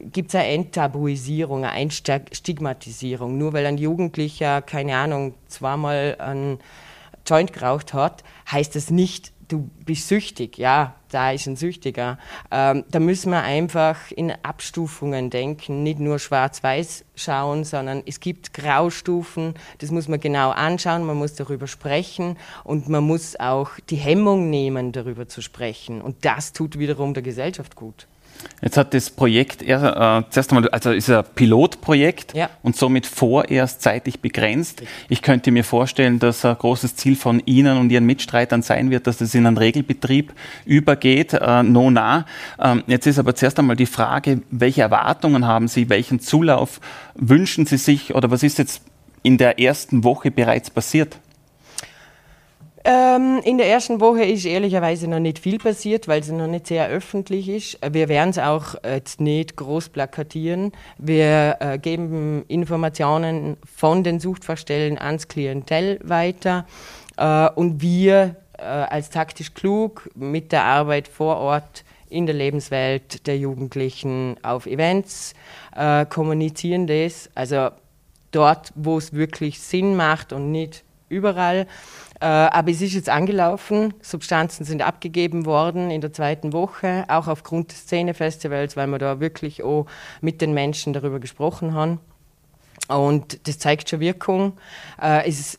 gibt 0.00 0.30
es 0.30 0.34
eine 0.34 0.48
Enttabuisierung, 0.48 1.64
eine 1.64 1.72
Einstigmatisierung. 1.72 3.38
Nur 3.38 3.52
weil 3.52 3.66
ein 3.66 3.78
Jugendlicher, 3.78 4.62
keine 4.62 4.96
Ahnung, 4.96 5.34
zweimal 5.48 6.16
einen 6.18 6.58
Joint 7.26 7.52
geraucht 7.52 7.94
hat, 7.94 8.22
heißt 8.50 8.76
das 8.76 8.90
nicht, 8.90 9.32
du 9.48 9.70
bist 9.84 10.08
süchtig. 10.08 10.58
Ja, 10.58 10.94
da 11.10 11.30
ist 11.32 11.46
ein 11.46 11.56
Süchtiger. 11.56 12.18
Ähm, 12.50 12.84
da 12.90 12.98
müssen 12.98 13.30
wir 13.30 13.42
einfach 13.42 14.10
in 14.10 14.32
Abstufungen 14.42 15.30
denken, 15.30 15.82
nicht 15.82 15.98
nur 15.98 16.18
schwarz-weiß 16.18 17.04
schauen, 17.14 17.64
sondern 17.64 18.02
es 18.06 18.20
gibt 18.20 18.52
Graustufen, 18.54 19.54
das 19.78 19.90
muss 19.90 20.08
man 20.08 20.20
genau 20.20 20.50
anschauen, 20.50 21.04
man 21.04 21.16
muss 21.16 21.34
darüber 21.34 21.66
sprechen 21.66 22.36
und 22.64 22.88
man 22.88 23.04
muss 23.04 23.38
auch 23.38 23.70
die 23.88 23.96
Hemmung 23.96 24.50
nehmen, 24.50 24.92
darüber 24.92 25.28
zu 25.28 25.42
sprechen. 25.42 26.00
Und 26.00 26.24
das 26.24 26.52
tut 26.52 26.78
wiederum 26.78 27.14
der 27.14 27.22
Gesellschaft 27.22 27.76
gut. 27.76 28.06
Jetzt 28.62 28.76
hat 28.76 28.94
das 28.94 29.10
Projekt 29.10 29.62
erst, 29.62 29.84
äh, 29.84 30.30
zuerst 30.30 30.50
einmal, 30.50 30.68
also 30.70 30.90
ist 30.90 31.10
ein 31.10 31.24
Pilotprojekt 31.34 32.34
ja. 32.34 32.48
und 32.62 32.74
somit 32.74 33.06
vorerst 33.06 33.82
zeitlich 33.82 34.20
begrenzt. 34.20 34.82
Ich 35.08 35.22
könnte 35.22 35.50
mir 35.50 35.62
vorstellen, 35.62 36.18
dass 36.18 36.44
ein 36.44 36.56
großes 36.56 36.96
Ziel 36.96 37.16
von 37.16 37.42
Ihnen 37.44 37.76
und 37.78 37.90
Ihren 37.90 38.06
Mitstreitern 38.06 38.62
sein 38.62 38.90
wird, 38.90 39.06
dass 39.06 39.20
es 39.20 39.34
in 39.34 39.46
einen 39.46 39.58
Regelbetrieb 39.58 40.32
übergeht, 40.64 41.34
äh, 41.34 41.62
no 41.62 41.90
nah. 41.90 42.24
Ähm, 42.58 42.82
jetzt 42.86 43.06
ist 43.06 43.18
aber 43.18 43.34
zuerst 43.34 43.58
einmal 43.58 43.76
die 43.76 43.86
Frage, 43.86 44.40
welche 44.50 44.82
Erwartungen 44.82 45.46
haben 45.46 45.68
Sie, 45.68 45.90
welchen 45.90 46.20
Zulauf 46.20 46.80
wünschen 47.14 47.66
Sie 47.66 47.76
sich 47.76 48.14
oder 48.14 48.30
was 48.30 48.42
ist 48.42 48.58
jetzt 48.58 48.82
in 49.22 49.38
der 49.38 49.58
ersten 49.58 50.02
Woche 50.02 50.30
bereits 50.30 50.70
passiert? 50.70 51.18
Ähm, 52.88 53.40
in 53.42 53.58
der 53.58 53.68
ersten 53.68 54.00
Woche 54.00 54.22
ist 54.22 54.44
ehrlicherweise 54.44 55.08
noch 55.08 55.18
nicht 55.18 55.40
viel 55.40 55.58
passiert, 55.58 56.06
weil 56.06 56.20
es 56.20 56.28
noch 56.30 56.46
nicht 56.46 56.68
sehr 56.68 56.86
öffentlich 56.86 57.48
ist. 57.48 57.78
Wir 57.90 58.08
werden 58.08 58.30
es 58.30 58.38
auch 58.38 58.76
jetzt 58.84 59.20
nicht 59.20 59.56
groß 59.56 59.88
plakatieren. 59.88 60.70
Wir 60.96 61.56
äh, 61.58 61.78
geben 61.78 62.44
Informationen 62.46 63.56
von 63.64 64.04
den 64.04 64.20
Suchtverstellen 64.20 64.98
ans 64.98 65.26
Klientel 65.26 65.98
weiter 66.04 66.64
äh, 67.16 67.48
und 67.56 67.82
wir 67.82 68.36
äh, 68.56 68.62
als 68.62 69.10
taktisch 69.10 69.52
klug 69.52 70.08
mit 70.14 70.52
der 70.52 70.62
Arbeit 70.62 71.08
vor 71.08 71.38
Ort 71.38 71.82
in 72.08 72.26
der 72.26 72.36
Lebenswelt 72.36 73.26
der 73.26 73.36
Jugendlichen 73.36 74.36
auf 74.44 74.66
Events 74.66 75.34
äh, 75.74 76.06
kommunizieren 76.06 76.86
das. 76.86 77.30
Also 77.34 77.70
dort, 78.30 78.72
wo 78.76 78.96
es 78.96 79.12
wirklich 79.12 79.58
Sinn 79.58 79.96
macht 79.96 80.32
und 80.32 80.52
nicht 80.52 80.84
überall. 81.08 81.66
Äh, 82.20 82.26
aber 82.26 82.70
es 82.70 82.80
ist 82.80 82.94
jetzt 82.94 83.08
angelaufen, 83.08 83.92
Substanzen 84.00 84.64
sind 84.64 84.82
abgegeben 84.82 85.44
worden 85.44 85.90
in 85.90 86.00
der 86.00 86.12
zweiten 86.12 86.52
Woche, 86.52 87.04
auch 87.08 87.28
aufgrund 87.28 87.72
des 87.72 87.80
Szenefestivals, 87.80 88.76
weil 88.76 88.86
wir 88.86 88.98
da 88.98 89.20
wirklich 89.20 89.62
auch 89.62 89.86
mit 90.20 90.40
den 90.40 90.54
Menschen 90.54 90.92
darüber 90.92 91.20
gesprochen 91.20 91.74
haben. 91.74 92.00
Und 92.88 93.46
das 93.46 93.58
zeigt 93.58 93.90
schon 93.90 94.00
Wirkung. 94.00 94.54
Äh, 95.00 95.28
es 95.28 95.58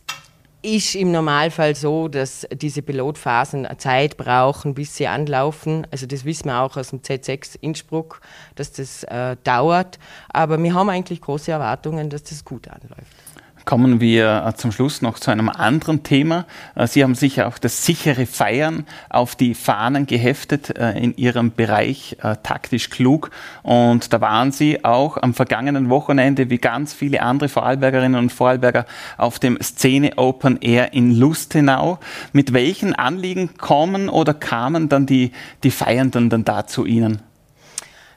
ist 0.63 0.95
im 0.95 1.11
Normalfall 1.11 1.75
so, 1.75 2.07
dass 2.07 2.47
diese 2.51 2.81
Pilotphasen 2.81 3.67
Zeit 3.77 4.17
brauchen, 4.17 4.73
bis 4.73 4.95
sie 4.95 5.07
anlaufen. 5.07 5.85
Also 5.91 6.07
das 6.07 6.25
wissen 6.25 6.47
wir 6.47 6.61
auch 6.61 6.75
aus 6.75 6.89
dem 6.89 7.01
Z6 7.01 7.57
Innsbruck, 7.61 8.21
dass 8.55 8.71
das 8.71 9.03
äh, 9.03 9.37
dauert. 9.43 9.99
Aber 10.29 10.61
wir 10.61 10.73
haben 10.73 10.89
eigentlich 10.89 11.21
große 11.21 11.51
Erwartungen, 11.51 12.09
dass 12.09 12.23
das 12.23 12.43
gut 12.43 12.67
anläuft 12.67 13.26
kommen 13.67 13.99
wir 13.99 14.45
äh, 14.47 14.55
zum 14.55 14.71
Schluss 14.71 15.01
noch 15.01 15.19
zu 15.19 15.29
einem 15.29 15.49
anderen 15.49 16.01
Thema. 16.01 16.45
Äh, 16.73 16.87
Sie 16.87 17.03
haben 17.03 17.15
sicher 17.15 17.47
auch 17.47 17.57
das 17.57 17.85
sichere 17.85 18.25
Feiern 18.25 18.87
auf 19.09 19.35
die 19.35 19.53
Fahnen 19.53 20.07
geheftet 20.07 20.75
äh, 20.77 20.97
in 20.97 21.15
Ihrem 21.17 21.51
Bereich 21.51 22.15
taktisch 22.43 22.89
klug. 22.89 23.29
Und 23.63 24.13
da 24.13 24.21
waren 24.21 24.53
Sie 24.53 24.85
auch 24.85 25.17
am 25.17 25.33
vergangenen 25.33 25.89
Wochenende 25.89 26.49
wie 26.49 26.57
ganz 26.57 26.93
viele 26.93 27.21
andere 27.21 27.49
Vorarlbergerinnen 27.49 28.17
und 28.17 28.31
Vorarlberger 28.31 28.85
auf 29.17 29.37
dem 29.37 29.59
Szene 29.61 30.17
Open 30.17 30.61
Air 30.61 30.93
in 30.93 31.13
Lustenau. 31.13 31.99
Mit 32.31 32.53
welchen 32.53 32.95
Anliegen 32.95 33.57
kommen 33.57 34.07
oder 34.07 34.33
kamen 34.33 34.87
dann 34.87 35.05
die, 35.05 35.33
die 35.63 35.71
Feiernden 35.71 36.29
dann 36.29 36.45
da 36.45 36.65
zu 36.65 36.85
Ihnen? 36.85 37.21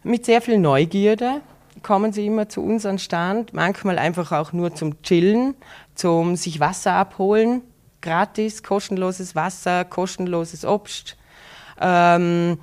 Mit 0.05 0.27
sehr 0.27 0.41
viel 0.41 0.59
Neugierde, 0.59 1.41
kommen 1.83 2.13
sie 2.13 2.27
immer 2.27 2.49
zu 2.49 2.63
uns 2.63 2.87
an 2.87 2.99
Stand, 2.99 3.53
manchmal 3.53 3.99
einfach 3.99 4.33
auch 4.33 4.53
nur 4.53 4.75
zum 4.75 5.03
Chillen, 5.03 5.55
zum 5.95 6.37
sich 6.37 6.61
Wasser 6.61 6.93
abholen, 6.93 7.63
gratis, 8.01 8.63
kostenloses 8.63 9.35
Wasser, 9.35 9.85
kostenloses 9.85 10.65
Obst. 10.65 11.17
Ähm, 11.81 12.59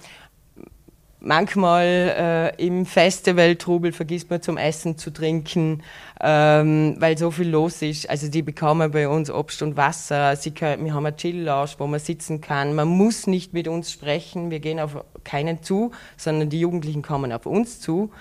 manchmal 1.20 2.54
äh, 2.58 2.66
im 2.66 2.86
Festival-Trubel 2.86 3.92
vergisst 3.92 4.30
man 4.30 4.42
zum 4.42 4.58
Essen 4.58 4.98
zu 4.98 5.12
trinken, 5.12 5.84
ähm, 6.22 6.96
weil 7.00 7.18
so 7.18 7.32
viel 7.32 7.50
los 7.50 7.82
ist. 7.82 8.10
Also 8.10 8.30
die 8.30 8.42
bekommen 8.42 8.92
bei 8.92 9.08
uns 9.08 9.30
Obst 9.30 9.62
und 9.62 9.78
Wasser. 9.78 10.36
Sie 10.36 10.52
können, 10.52 10.86
wir 10.86 10.94
haben 10.94 11.06
eine 11.06 11.16
Chill-Lounge, 11.16 11.72
wo 11.80 11.88
man 11.88 12.00
sitzen 12.00 12.42
kann. 12.42 12.76
Man 12.76 12.88
muss 12.88 13.28
nicht 13.28 13.54
mit 13.54 13.68
uns 13.68 13.92
sprechen. 13.92 14.52
Wir 14.52 14.60
gehen 14.60 14.80
auf 14.80 15.04
keinen 15.24 15.62
zu, 15.62 15.92
sondern 16.16 16.50
die 16.50 16.60
Jugendlichen 16.60 17.02
kommen 17.02 17.32
auf 17.32 17.46
uns 17.46 17.80
zu. 17.82 18.12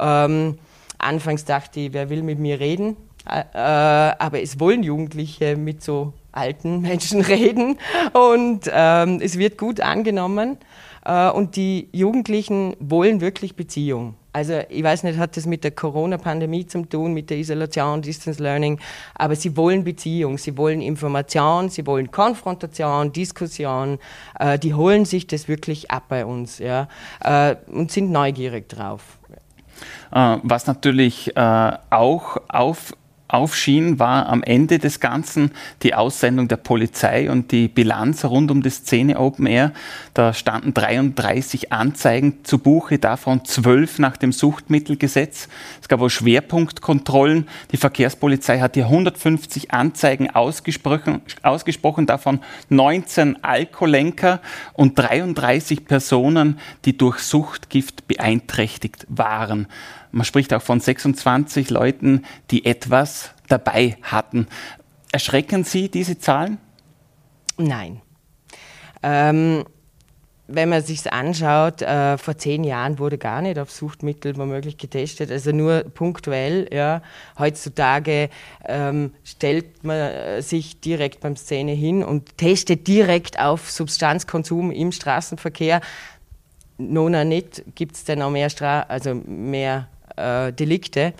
Ähm, 0.00 0.58
anfangs 0.98 1.44
dachte 1.44 1.80
ich, 1.80 1.92
wer 1.92 2.10
will 2.10 2.22
mit 2.22 2.38
mir 2.38 2.60
reden? 2.60 2.96
Äh, 3.28 3.38
aber 3.58 4.40
es 4.42 4.60
wollen 4.60 4.82
Jugendliche 4.82 5.56
mit 5.56 5.82
so 5.82 6.12
alten 6.32 6.80
Menschen 6.82 7.20
reden 7.20 7.78
und 8.12 8.70
ähm, 8.72 9.20
es 9.22 9.38
wird 9.38 9.58
gut 9.58 9.80
angenommen. 9.80 10.58
Äh, 11.04 11.30
und 11.30 11.56
die 11.56 11.88
Jugendlichen 11.92 12.76
wollen 12.80 13.20
wirklich 13.20 13.56
Beziehung. 13.56 14.14
Also 14.32 14.60
ich 14.68 14.82
weiß 14.82 15.04
nicht, 15.04 15.18
hat 15.18 15.36
das 15.38 15.46
mit 15.46 15.64
der 15.64 15.70
Corona-Pandemie 15.70 16.66
zu 16.66 16.84
tun, 16.84 17.14
mit 17.14 17.30
der 17.30 17.38
Isolation, 17.38 18.02
Distance 18.02 18.42
Learning, 18.42 18.78
aber 19.14 19.34
sie 19.34 19.56
wollen 19.56 19.82
Beziehung, 19.82 20.36
sie 20.36 20.58
wollen 20.58 20.82
Information, 20.82 21.70
sie 21.70 21.86
wollen 21.86 22.10
Konfrontation, 22.10 23.12
Diskussion, 23.12 23.98
äh, 24.38 24.58
die 24.58 24.74
holen 24.74 25.06
sich 25.06 25.26
das 25.26 25.48
wirklich 25.48 25.90
ab 25.90 26.04
bei 26.10 26.26
uns 26.26 26.58
ja, 26.58 26.88
äh, 27.24 27.56
und 27.68 27.90
sind 27.90 28.10
neugierig 28.10 28.68
drauf. 28.68 29.16
Äh, 30.12 30.38
was 30.42 30.66
natürlich 30.66 31.36
äh, 31.36 31.72
auch 31.90 32.36
auf 32.48 32.92
aufschien, 33.28 33.98
war 33.98 34.28
am 34.28 34.42
Ende 34.42 34.78
des 34.78 35.00
Ganzen 35.00 35.50
die 35.82 35.94
Aussendung 35.94 36.48
der 36.48 36.56
Polizei 36.56 37.30
und 37.30 37.50
die 37.50 37.68
Bilanz 37.68 38.24
rund 38.24 38.50
um 38.50 38.62
die 38.62 38.70
Szene 38.70 39.18
Open 39.18 39.46
Air. 39.46 39.72
Da 40.14 40.32
standen 40.32 40.74
33 40.74 41.72
Anzeigen 41.72 42.44
zu 42.44 42.58
Buche, 42.58 42.98
davon 42.98 43.44
12 43.44 43.98
nach 43.98 44.16
dem 44.16 44.32
Suchtmittelgesetz. 44.32 45.48
Es 45.80 45.88
gab 45.88 46.00
auch 46.00 46.08
Schwerpunktkontrollen. 46.08 47.48
Die 47.72 47.76
Verkehrspolizei 47.76 48.60
hat 48.60 48.74
hier 48.74 48.84
150 48.84 49.72
Anzeigen 49.72 50.30
ausgesprochen, 50.30 51.20
ausgesprochen 51.42 52.06
davon 52.06 52.40
19 52.68 53.42
Alkoholenker 53.42 54.40
und 54.72 54.98
33 54.98 55.84
Personen, 55.84 56.58
die 56.84 56.96
durch 56.96 57.18
Suchtgift 57.18 58.06
beeinträchtigt 58.06 59.06
waren. 59.08 59.66
Man 60.12 60.24
spricht 60.24 60.52
auch 60.54 60.62
von 60.62 60.80
26 60.80 61.70
Leuten, 61.70 62.24
die 62.50 62.64
etwas 62.64 63.30
dabei 63.48 63.96
hatten. 64.02 64.46
Erschrecken 65.12 65.64
Sie 65.64 65.88
diese 65.88 66.18
Zahlen? 66.18 66.58
Nein. 67.58 68.02
Ähm, 69.02 69.64
wenn 70.48 70.68
man 70.68 70.82
sich 70.82 71.12
anschaut, 71.12 71.82
äh, 71.82 72.18
vor 72.18 72.36
zehn 72.38 72.62
Jahren 72.62 72.98
wurde 72.98 73.18
gar 73.18 73.42
nicht 73.42 73.58
auf 73.58 73.70
Suchtmittel 73.70 74.36
womöglich 74.36 74.78
getestet, 74.78 75.30
also 75.30 75.50
nur 75.50 75.82
punktuell. 75.82 76.68
Ja. 76.72 77.02
Heutzutage 77.38 78.30
ähm, 78.64 79.12
stellt 79.24 79.82
man 79.82 80.42
sich 80.42 80.80
direkt 80.80 81.20
beim 81.20 81.36
Szene 81.36 81.72
hin 81.72 82.04
und 82.04 82.38
testet 82.38 82.86
direkt 82.86 83.40
auf 83.40 83.70
Substanzkonsum 83.70 84.70
im 84.70 84.92
Straßenverkehr. 84.92 85.80
Nona 86.78 87.24
nicht, 87.24 87.64
gibt 87.74 87.96
es 87.96 88.04
denn 88.04 88.22
auch 88.22 88.30
mehr, 88.30 88.50
Stra 88.50 88.82
also 88.82 89.14
mehr 89.14 89.88
äh, 90.16 90.52
Delikte. 90.52 91.12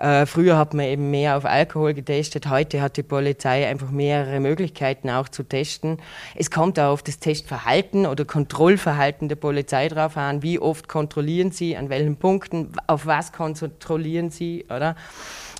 Äh, 0.00 0.26
früher 0.26 0.58
hat 0.58 0.74
man 0.74 0.86
eben 0.86 1.10
mehr 1.10 1.36
auf 1.36 1.44
Alkohol 1.44 1.94
getestet, 1.94 2.48
heute 2.48 2.82
hat 2.82 2.96
die 2.96 3.02
Polizei 3.02 3.66
einfach 3.66 3.90
mehrere 3.90 4.40
Möglichkeiten 4.40 5.08
auch 5.08 5.28
zu 5.28 5.44
testen. 5.44 5.98
Es 6.34 6.50
kommt 6.50 6.78
auch 6.80 6.92
auf 6.92 7.02
das 7.02 7.18
Testverhalten 7.18 8.06
oder 8.06 8.24
Kontrollverhalten 8.24 9.28
der 9.28 9.36
Polizei 9.36 9.88
drauf 9.88 10.16
an, 10.16 10.42
wie 10.42 10.58
oft 10.58 10.88
kontrollieren 10.88 11.52
sie, 11.52 11.76
an 11.76 11.90
welchen 11.90 12.16
Punkten, 12.16 12.72
auf 12.86 13.06
was 13.06 13.32
kontrollieren 13.32 14.30
sie, 14.30 14.64
oder? 14.68 14.96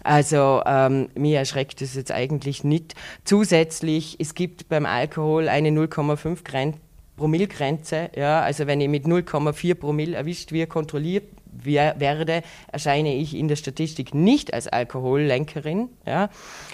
Also 0.03 0.63
ähm, 0.67 1.09
mir 1.15 1.39
erschreckt 1.39 1.81
es 1.81 1.95
jetzt 1.95 2.13
eigentlich 2.13 2.65
nicht. 2.65 2.95
Zusätzlich, 3.25 4.17
es 4.19 4.35
gibt 4.35 4.69
beim 4.69 4.85
Alkohol 4.85 5.49
eine 5.49 5.71
0,5 5.71 6.45
Grenze. 6.45 6.79
Promillgrenze, 7.17 8.11
ja, 8.17 8.41
also 8.41 8.67
wenn 8.67 8.81
ich 8.81 8.89
mit 8.89 9.05
0,4 9.05 9.77
Promille 9.77 10.17
erwischt 10.17 10.51
werde, 10.51 10.67
kontrolliert 10.67 11.25
werde, 11.65 12.43
erscheine 12.71 13.15
ich 13.15 13.35
in 13.35 13.49
der 13.49 13.57
Statistik 13.57 14.15
nicht 14.15 14.53
als 14.55 14.69
Alkohollenkerin. 14.69 15.89
Ja. 16.07 16.29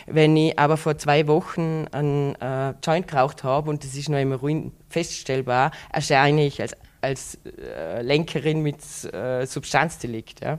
Wenn 0.06 0.36
ich 0.36 0.58
aber 0.58 0.76
vor 0.76 0.98
zwei 0.98 1.26
Wochen 1.26 1.86
einen 1.92 2.34
äh, 2.36 2.74
Joint 2.84 3.08
geraucht 3.08 3.44
habe 3.44 3.70
und 3.70 3.84
das 3.84 3.94
ist 3.94 4.08
noch 4.08 4.18
im 4.18 4.32
Ruin 4.32 4.72
feststellbar, 4.88 5.70
erscheine 5.92 6.46
ich 6.46 6.60
als 6.60 6.74
als 7.02 7.38
äh, 7.44 8.02
Lenkerin 8.02 8.62
mit 8.62 8.76
äh, 9.12 9.46
Substanzdelikt. 9.46 10.42
Ja. 10.42 10.58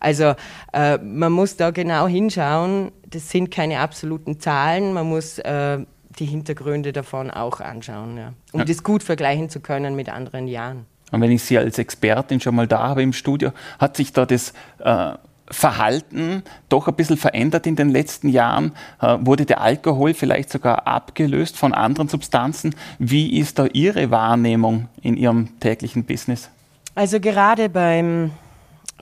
Also 0.00 0.34
äh, 0.72 0.98
man 0.98 1.32
muss 1.32 1.56
da 1.56 1.70
genau 1.70 2.06
hinschauen, 2.06 2.92
das 3.06 3.28
sind 3.30 3.50
keine 3.50 3.80
absoluten 3.80 4.40
Zahlen, 4.40 4.92
man 4.92 5.06
muss 5.06 5.38
äh, 5.40 5.78
die 6.18 6.26
Hintergründe 6.26 6.92
davon 6.92 7.30
auch 7.30 7.60
anschauen, 7.60 8.16
ja, 8.16 8.32
um 8.52 8.60
ja. 8.60 8.64
das 8.64 8.82
gut 8.82 9.02
vergleichen 9.02 9.50
zu 9.50 9.60
können 9.60 9.96
mit 9.96 10.08
anderen 10.08 10.48
Jahren. 10.48 10.86
Und 11.14 11.20
wenn 11.20 11.30
ich 11.30 11.44
Sie 11.44 11.56
als 11.56 11.78
Expertin 11.78 12.40
schon 12.40 12.56
mal 12.56 12.66
da 12.66 12.88
habe 12.88 13.02
im 13.02 13.12
Studio, 13.12 13.52
hat 13.78 13.96
sich 13.96 14.12
da 14.12 14.26
das 14.26 14.52
äh, 14.80 15.12
Verhalten 15.48 16.42
doch 16.68 16.88
ein 16.88 16.94
bisschen 16.94 17.16
verändert 17.16 17.68
in 17.68 17.76
den 17.76 17.88
letzten 17.88 18.28
Jahren? 18.28 18.72
Äh, 19.00 19.18
wurde 19.20 19.46
der 19.46 19.60
Alkohol 19.60 20.12
vielleicht 20.12 20.50
sogar 20.50 20.88
abgelöst 20.88 21.56
von 21.56 21.72
anderen 21.72 22.08
Substanzen? 22.08 22.74
Wie 22.98 23.38
ist 23.38 23.60
da 23.60 23.66
Ihre 23.66 24.10
Wahrnehmung 24.10 24.88
in 25.02 25.16
Ihrem 25.16 25.60
täglichen 25.60 26.04
Business? 26.04 26.50
Also 26.96 27.20
gerade 27.20 27.68
beim, 27.68 28.32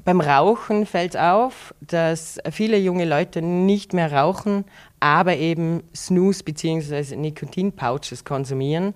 beim 0.04 0.20
Rauchen 0.20 0.84
fällt 0.84 1.16
auf, 1.16 1.74
dass 1.80 2.38
viele 2.50 2.76
junge 2.76 3.06
Leute 3.06 3.40
nicht 3.40 3.94
mehr 3.94 4.12
rauchen, 4.12 4.66
aber 5.00 5.36
eben 5.36 5.82
Snooze 5.96 6.44
bzw. 6.44 7.16
Nikotinpouches 7.16 8.24
konsumieren. 8.26 8.92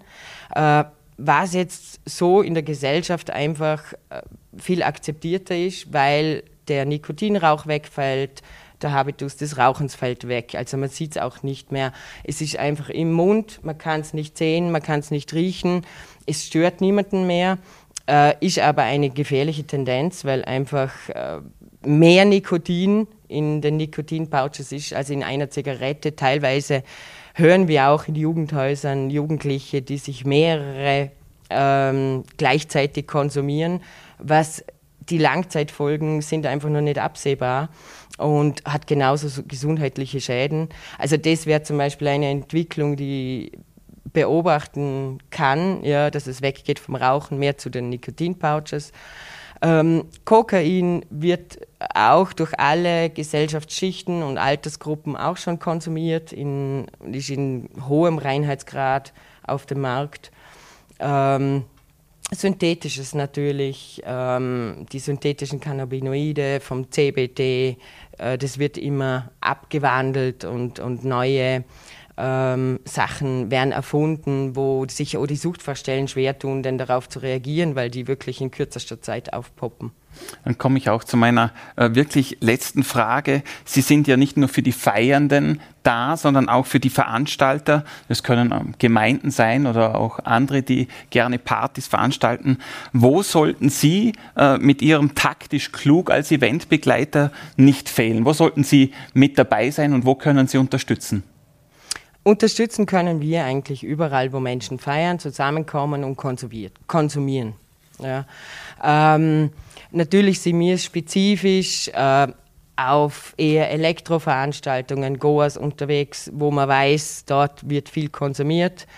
Äh, 0.54 0.84
was 1.18 1.54
jetzt 1.54 2.00
so 2.04 2.42
in 2.42 2.54
der 2.54 2.62
Gesellschaft 2.62 3.30
einfach 3.30 3.92
äh, 4.10 4.22
viel 4.56 4.82
akzeptierter 4.82 5.56
ist, 5.56 5.92
weil 5.92 6.42
der 6.68 6.84
Nikotinrauch 6.84 7.66
wegfällt, 7.66 8.42
der 8.82 8.92
Habitus 8.92 9.36
des 9.36 9.56
Rauchens 9.56 9.94
fällt 9.94 10.28
weg. 10.28 10.54
Also 10.54 10.76
man 10.76 10.90
sieht 10.90 11.12
es 11.12 11.22
auch 11.22 11.42
nicht 11.42 11.72
mehr. 11.72 11.92
Es 12.24 12.40
ist 12.40 12.58
einfach 12.58 12.90
im 12.90 13.12
Mund, 13.12 13.60
man 13.62 13.78
kann 13.78 14.00
es 14.00 14.12
nicht 14.12 14.36
sehen, 14.36 14.70
man 14.70 14.82
kann 14.82 15.00
es 15.00 15.10
nicht 15.10 15.32
riechen, 15.32 15.86
es 16.26 16.46
stört 16.46 16.80
niemanden 16.80 17.26
mehr, 17.26 17.58
äh, 18.08 18.34
ist 18.44 18.58
aber 18.58 18.82
eine 18.82 19.10
gefährliche 19.10 19.64
Tendenz, 19.64 20.24
weil 20.24 20.44
einfach 20.44 20.92
äh, 21.08 21.40
mehr 21.86 22.24
Nikotin 22.24 23.08
in 23.28 23.60
den 23.60 23.78
Nikotinpouches 23.78 24.72
ist 24.72 24.92
als 24.92 25.10
in 25.10 25.22
einer 25.22 25.50
Zigarette. 25.50 26.14
Teilweise 26.14 26.82
hören 27.36 27.68
wir 27.68 27.88
auch 27.88 28.08
in 28.08 28.14
Jugendhäusern 28.14 29.10
Jugendliche, 29.10 29.82
die 29.82 29.98
sich 29.98 30.24
mehrere 30.24 31.10
ähm, 31.50 32.24
gleichzeitig 32.38 33.06
konsumieren, 33.06 33.82
was 34.18 34.64
die 35.00 35.18
Langzeitfolgen 35.18 36.22
sind 36.22 36.46
einfach 36.46 36.70
noch 36.70 36.80
nicht 36.80 36.98
absehbar 36.98 37.68
und 38.16 38.64
hat 38.64 38.86
genauso 38.86 39.28
so 39.28 39.42
gesundheitliche 39.42 40.20
Schäden. 40.20 40.70
Also 40.98 41.18
das 41.18 41.44
wäre 41.44 41.62
zum 41.62 41.76
Beispiel 41.76 42.08
eine 42.08 42.30
Entwicklung, 42.30 42.96
die 42.96 43.52
beobachten 44.12 45.18
kann, 45.30 45.84
ja, 45.84 46.10
dass 46.10 46.26
es 46.26 46.40
weggeht 46.40 46.78
vom 46.78 46.96
Rauchen 46.96 47.38
mehr 47.38 47.58
zu 47.58 47.68
den 47.68 47.90
Nikotinpouches. 47.90 48.92
Ähm, 49.62 50.04
Kokain 50.24 51.04
wird 51.10 51.58
auch 51.94 52.32
durch 52.32 52.58
alle 52.58 53.10
Gesellschaftsschichten 53.10 54.22
und 54.22 54.38
Altersgruppen 54.38 55.16
auch 55.16 55.36
schon 55.36 55.58
konsumiert, 55.58 56.32
in, 56.32 56.86
ist 57.10 57.30
in 57.30 57.68
hohem 57.88 58.18
Reinheitsgrad 58.18 59.12
auf 59.46 59.66
dem 59.66 59.80
Markt. 59.80 60.30
Ähm, 60.98 61.64
Synthetisches 62.32 63.14
natürlich, 63.14 64.02
ähm, 64.04 64.84
die 64.90 64.98
synthetischen 64.98 65.60
Cannabinoide 65.60 66.58
vom 66.58 66.90
CBD, 66.90 67.76
äh, 68.18 68.36
das 68.36 68.58
wird 68.58 68.78
immer 68.78 69.30
abgewandelt 69.40 70.44
und, 70.44 70.80
und 70.80 71.04
neue 71.04 71.62
ähm, 72.16 72.80
Sachen 72.84 73.50
werden 73.50 73.72
erfunden, 73.72 74.56
wo 74.56 74.86
sich 74.88 75.16
auch 75.16 75.26
die 75.26 75.36
Suchtverstellen 75.36 76.08
schwer 76.08 76.38
tun, 76.38 76.62
denn 76.62 76.78
darauf 76.78 77.08
zu 77.08 77.18
reagieren, 77.18 77.74
weil 77.74 77.90
die 77.90 78.08
wirklich 78.08 78.40
in 78.40 78.50
kürzester 78.50 79.00
Zeit 79.00 79.32
aufpoppen. 79.32 79.90
Dann 80.44 80.56
komme 80.56 80.78
ich 80.78 80.88
auch 80.88 81.04
zu 81.04 81.18
meiner 81.18 81.52
äh, 81.76 81.94
wirklich 81.94 82.38
letzten 82.40 82.84
Frage. 82.84 83.42
Sie 83.66 83.82
sind 83.82 84.06
ja 84.06 84.16
nicht 84.16 84.38
nur 84.38 84.48
für 84.48 84.62
die 84.62 84.72
Feiernden 84.72 85.60
da, 85.82 86.16
sondern 86.16 86.48
auch 86.48 86.64
für 86.64 86.80
die 86.80 86.90
Veranstalter. 86.90 87.84
Das 88.08 88.22
können 88.22 88.52
ähm, 88.52 88.74
Gemeinden 88.78 89.30
sein 89.30 89.66
oder 89.66 89.94
auch 89.96 90.18
andere, 90.20 90.62
die 90.62 90.88
gerne 91.10 91.38
Partys 91.38 91.86
veranstalten. 91.86 92.58
Wo 92.94 93.22
sollten 93.22 93.68
Sie 93.68 94.14
äh, 94.36 94.56
mit 94.58 94.80
Ihrem 94.80 95.14
taktisch 95.14 95.72
klug 95.72 96.10
als 96.10 96.30
Eventbegleiter 96.32 97.30
nicht 97.56 97.88
fehlen? 97.88 98.24
Wo 98.24 98.32
sollten 98.32 98.64
Sie 98.64 98.92
mit 99.12 99.38
dabei 99.38 99.70
sein 99.70 99.92
und 99.92 100.06
wo 100.06 100.14
können 100.14 100.48
Sie 100.48 100.58
unterstützen? 100.58 101.24
Unterstützen 102.26 102.86
können 102.86 103.20
wir 103.20 103.44
eigentlich 103.44 103.84
überall, 103.84 104.32
wo 104.32 104.40
Menschen 104.40 104.80
feiern, 104.80 105.20
zusammenkommen 105.20 106.02
und 106.02 106.16
konsumieren. 106.16 107.52
Ja. 108.00 108.24
Ähm, 108.82 109.50
natürlich 109.92 110.40
sind 110.40 110.58
wir 110.58 110.76
spezifisch 110.76 111.86
äh, 111.86 112.26
auf 112.74 113.32
eher 113.36 113.70
Elektroveranstaltungen, 113.70 115.20
Goas 115.20 115.56
unterwegs, 115.56 116.28
wo 116.34 116.50
man 116.50 116.68
weiß, 116.68 117.26
dort 117.26 117.70
wird 117.70 117.88
viel 117.88 118.08
konsumiert. 118.08 118.88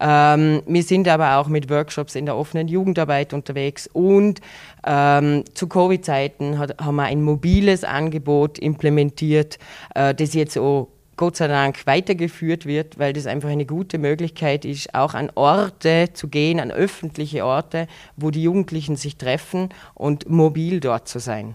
Ähm, 0.00 0.62
wir 0.66 0.82
sind 0.82 1.08
aber 1.08 1.36
auch 1.36 1.48
mit 1.48 1.68
Workshops 1.68 2.14
in 2.14 2.24
der 2.24 2.36
offenen 2.38 2.68
Jugendarbeit 2.68 3.34
unterwegs 3.34 3.86
und 3.92 4.40
ähm, 4.86 5.44
zu 5.52 5.68
Covid-Zeiten 5.68 6.58
haben 6.58 6.96
wir 6.96 7.04
ein 7.04 7.20
mobiles 7.20 7.84
Angebot 7.84 8.58
implementiert, 8.58 9.58
äh, 9.94 10.14
das 10.14 10.32
jetzt 10.32 10.56
auch 10.56 10.88
Gott 11.18 11.36
sei 11.36 11.48
Dank 11.48 11.86
weitergeführt 11.86 12.64
wird, 12.64 12.98
weil 12.98 13.12
das 13.12 13.26
einfach 13.26 13.48
eine 13.48 13.66
gute 13.66 13.98
Möglichkeit 13.98 14.64
ist, 14.64 14.94
auch 14.94 15.14
an 15.14 15.30
Orte 15.34 16.10
zu 16.14 16.28
gehen, 16.28 16.60
an 16.60 16.70
öffentliche 16.70 17.44
Orte, 17.44 17.88
wo 18.16 18.30
die 18.30 18.44
Jugendlichen 18.44 18.96
sich 18.96 19.16
treffen 19.16 19.68
und 19.94 20.30
mobil 20.30 20.80
dort 20.80 21.08
zu 21.08 21.18
sein. 21.18 21.54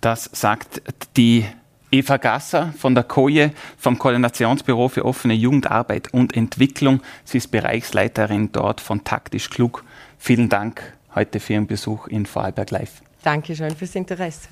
Das 0.00 0.28
sagt 0.32 0.82
die 1.16 1.46
Eva 1.92 2.16
Gasser 2.16 2.74
von 2.76 2.94
der 2.96 3.04
Koje 3.04 3.52
vom 3.78 3.98
Koordinationsbüro 3.98 4.88
für 4.88 5.04
offene 5.04 5.34
Jugendarbeit 5.34 6.12
und 6.12 6.36
Entwicklung. 6.36 7.00
Sie 7.24 7.38
ist 7.38 7.52
Bereichsleiterin 7.52 8.50
dort 8.50 8.80
von 8.80 9.04
Taktisch 9.04 9.48
Klug. 9.48 9.84
Vielen 10.18 10.48
Dank 10.48 10.82
heute 11.14 11.38
für 11.38 11.52
Ihren 11.52 11.68
Besuch 11.68 12.08
in 12.08 12.26
Vorarlberg 12.26 12.72
Live. 12.72 13.00
Dankeschön 13.22 13.74
fürs 13.76 13.94
Interesse. 13.94 14.48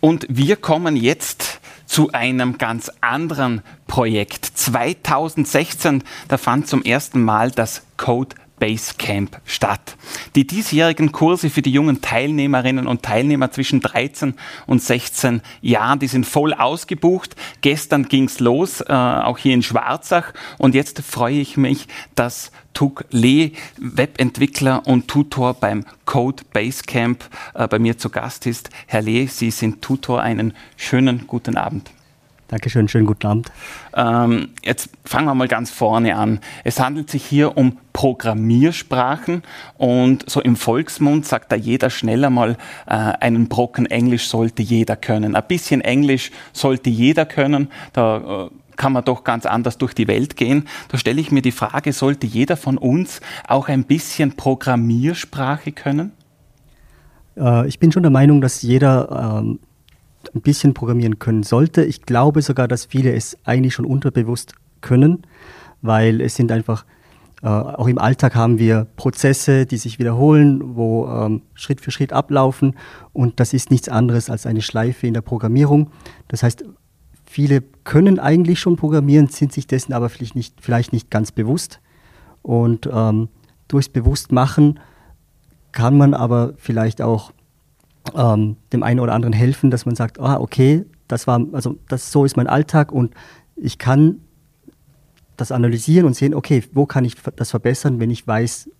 Und 0.00 0.26
wir 0.28 0.56
kommen 0.56 0.96
jetzt 0.96 1.60
zu 1.86 2.12
einem 2.12 2.58
ganz 2.58 2.90
anderen 3.00 3.62
Projekt. 3.86 4.44
2016, 4.44 6.02
da 6.28 6.36
fand 6.38 6.68
zum 6.68 6.82
ersten 6.82 7.22
Mal 7.22 7.50
das 7.50 7.82
Code 7.96 8.36
Basecamp 8.58 9.40
statt. 9.44 9.96
Die 10.34 10.46
diesjährigen 10.46 11.12
Kurse 11.12 11.50
für 11.50 11.62
die 11.62 11.72
jungen 11.72 12.00
Teilnehmerinnen 12.00 12.86
und 12.86 13.02
Teilnehmer 13.02 13.50
zwischen 13.50 13.80
13 13.80 14.34
und 14.66 14.82
16 14.82 15.42
Jahren, 15.60 15.98
die 15.98 16.06
sind 16.06 16.26
voll 16.26 16.54
ausgebucht. 16.54 17.36
Gestern 17.60 18.08
ging's 18.08 18.40
los, 18.40 18.80
äh, 18.80 18.92
auch 18.92 19.38
hier 19.38 19.54
in 19.54 19.62
Schwarzach. 19.62 20.32
Und 20.58 20.74
jetzt 20.74 21.00
freue 21.00 21.40
ich 21.40 21.56
mich, 21.56 21.86
dass 22.14 22.52
Tuk 22.74 23.04
Lee, 23.10 23.52
Webentwickler 23.78 24.86
und 24.86 25.08
Tutor 25.08 25.54
beim 25.54 25.84
Code 26.04 26.42
Basecamp, 26.52 27.24
äh, 27.54 27.68
bei 27.68 27.78
mir 27.78 27.98
zu 27.98 28.10
Gast 28.10 28.46
ist. 28.46 28.70
Herr 28.86 29.02
Lee, 29.02 29.26
Sie 29.26 29.50
sind 29.50 29.82
Tutor. 29.82 30.22
Einen 30.22 30.54
schönen 30.76 31.26
guten 31.26 31.56
Abend. 31.56 31.90
Dankeschön, 32.48 32.88
schönen 32.88 33.06
guten 33.06 33.26
Abend. 33.26 33.50
Ähm, 33.96 34.50
jetzt 34.62 34.90
fangen 35.04 35.26
wir 35.26 35.34
mal 35.34 35.48
ganz 35.48 35.70
vorne 35.70 36.14
an. 36.16 36.40
Es 36.62 36.78
handelt 36.78 37.10
sich 37.10 37.24
hier 37.24 37.56
um 37.56 37.78
Programmiersprachen 37.94 39.42
und 39.78 40.28
so 40.28 40.42
im 40.42 40.56
Volksmund 40.56 41.24
sagt 41.24 41.52
da 41.52 41.56
jeder 41.56 41.88
schneller 41.88 42.28
mal, 42.28 42.58
äh, 42.86 42.92
einen 42.94 43.48
Brocken 43.48 43.86
Englisch 43.86 44.28
sollte 44.28 44.62
jeder 44.62 44.96
können. 44.96 45.36
Ein 45.36 45.44
bisschen 45.48 45.80
Englisch 45.80 46.32
sollte 46.52 46.90
jeder 46.90 47.24
können. 47.24 47.68
Da 47.94 48.46
äh, 48.46 48.50
kann 48.76 48.92
man 48.92 49.04
doch 49.04 49.24
ganz 49.24 49.46
anders 49.46 49.78
durch 49.78 49.94
die 49.94 50.08
Welt 50.08 50.36
gehen. 50.36 50.68
Da 50.88 50.98
stelle 50.98 51.20
ich 51.22 51.30
mir 51.30 51.42
die 51.42 51.52
Frage, 51.52 51.94
sollte 51.94 52.26
jeder 52.26 52.58
von 52.58 52.76
uns 52.76 53.20
auch 53.48 53.68
ein 53.68 53.84
bisschen 53.84 54.36
Programmiersprache 54.36 55.72
können? 55.72 56.12
Äh, 57.38 57.66
ich 57.68 57.78
bin 57.78 57.90
schon 57.90 58.02
der 58.02 58.12
Meinung, 58.12 58.42
dass 58.42 58.60
jeder 58.60 59.40
ähm, 59.40 59.60
ein 60.34 60.40
bisschen 60.40 60.74
programmieren 60.74 61.18
können 61.18 61.42
sollte. 61.42 61.84
Ich 61.84 62.02
glaube 62.02 62.42
sogar, 62.42 62.68
dass 62.68 62.84
viele 62.84 63.12
es 63.12 63.36
eigentlich 63.44 63.74
schon 63.74 63.86
unterbewusst 63.86 64.54
können, 64.80 65.22
weil 65.82 66.20
es 66.20 66.36
sind 66.36 66.52
einfach, 66.52 66.84
äh, 67.42 67.48
auch 67.48 67.88
im 67.88 67.98
Alltag 67.98 68.34
haben 68.34 68.58
wir 68.58 68.86
Prozesse, 68.96 69.66
die 69.66 69.76
sich 69.76 69.98
wiederholen, 69.98 70.76
wo 70.76 71.08
ähm, 71.08 71.42
Schritt 71.54 71.80
für 71.80 71.90
Schritt 71.90 72.12
ablaufen 72.12 72.76
und 73.12 73.40
das 73.40 73.52
ist 73.52 73.70
nichts 73.70 73.88
anderes 73.88 74.30
als 74.30 74.46
eine 74.46 74.62
Schleife 74.62 75.06
in 75.06 75.14
der 75.14 75.22
Programmierung. 75.22 75.90
Das 76.28 76.42
heißt, 76.42 76.64
viele 77.24 77.62
können 77.84 78.18
eigentlich 78.18 78.60
schon 78.60 78.76
programmieren, 78.76 79.28
sind 79.28 79.52
sich 79.52 79.66
dessen 79.66 79.92
aber 79.92 80.08
vielleicht 80.08 80.36
nicht, 80.36 80.60
vielleicht 80.60 80.92
nicht 80.92 81.10
ganz 81.10 81.32
bewusst 81.32 81.80
und 82.42 82.88
ähm, 82.92 83.28
durchs 83.68 83.88
Bewusstmachen 83.88 84.78
kann 85.72 85.98
man 85.98 86.14
aber 86.14 86.54
vielleicht 86.56 87.02
auch 87.02 87.32
ähm, 88.14 88.56
dem 88.72 88.82
einen 88.82 89.00
oder 89.00 89.14
anderen 89.14 89.32
helfen, 89.32 89.70
dass 89.70 89.86
man 89.86 89.94
sagt, 89.94 90.20
ah, 90.20 90.38
okay, 90.38 90.84
das 91.08 91.26
war, 91.26 91.40
also 91.52 91.76
das 91.88 92.12
so 92.12 92.24
ist 92.24 92.36
mein 92.36 92.46
Alltag 92.46 92.92
und 92.92 93.14
ich 93.56 93.78
kann 93.78 94.20
das 95.36 95.52
analysieren 95.52 96.06
und 96.06 96.14
sehen, 96.14 96.34
okay, 96.34 96.62
wo 96.72 96.86
kann 96.86 97.04
ich 97.04 97.16
das 97.36 97.50
verbessern, 97.50 98.00
wenn 98.00 98.10
ich 98.10 98.26
weiß, 98.26 98.70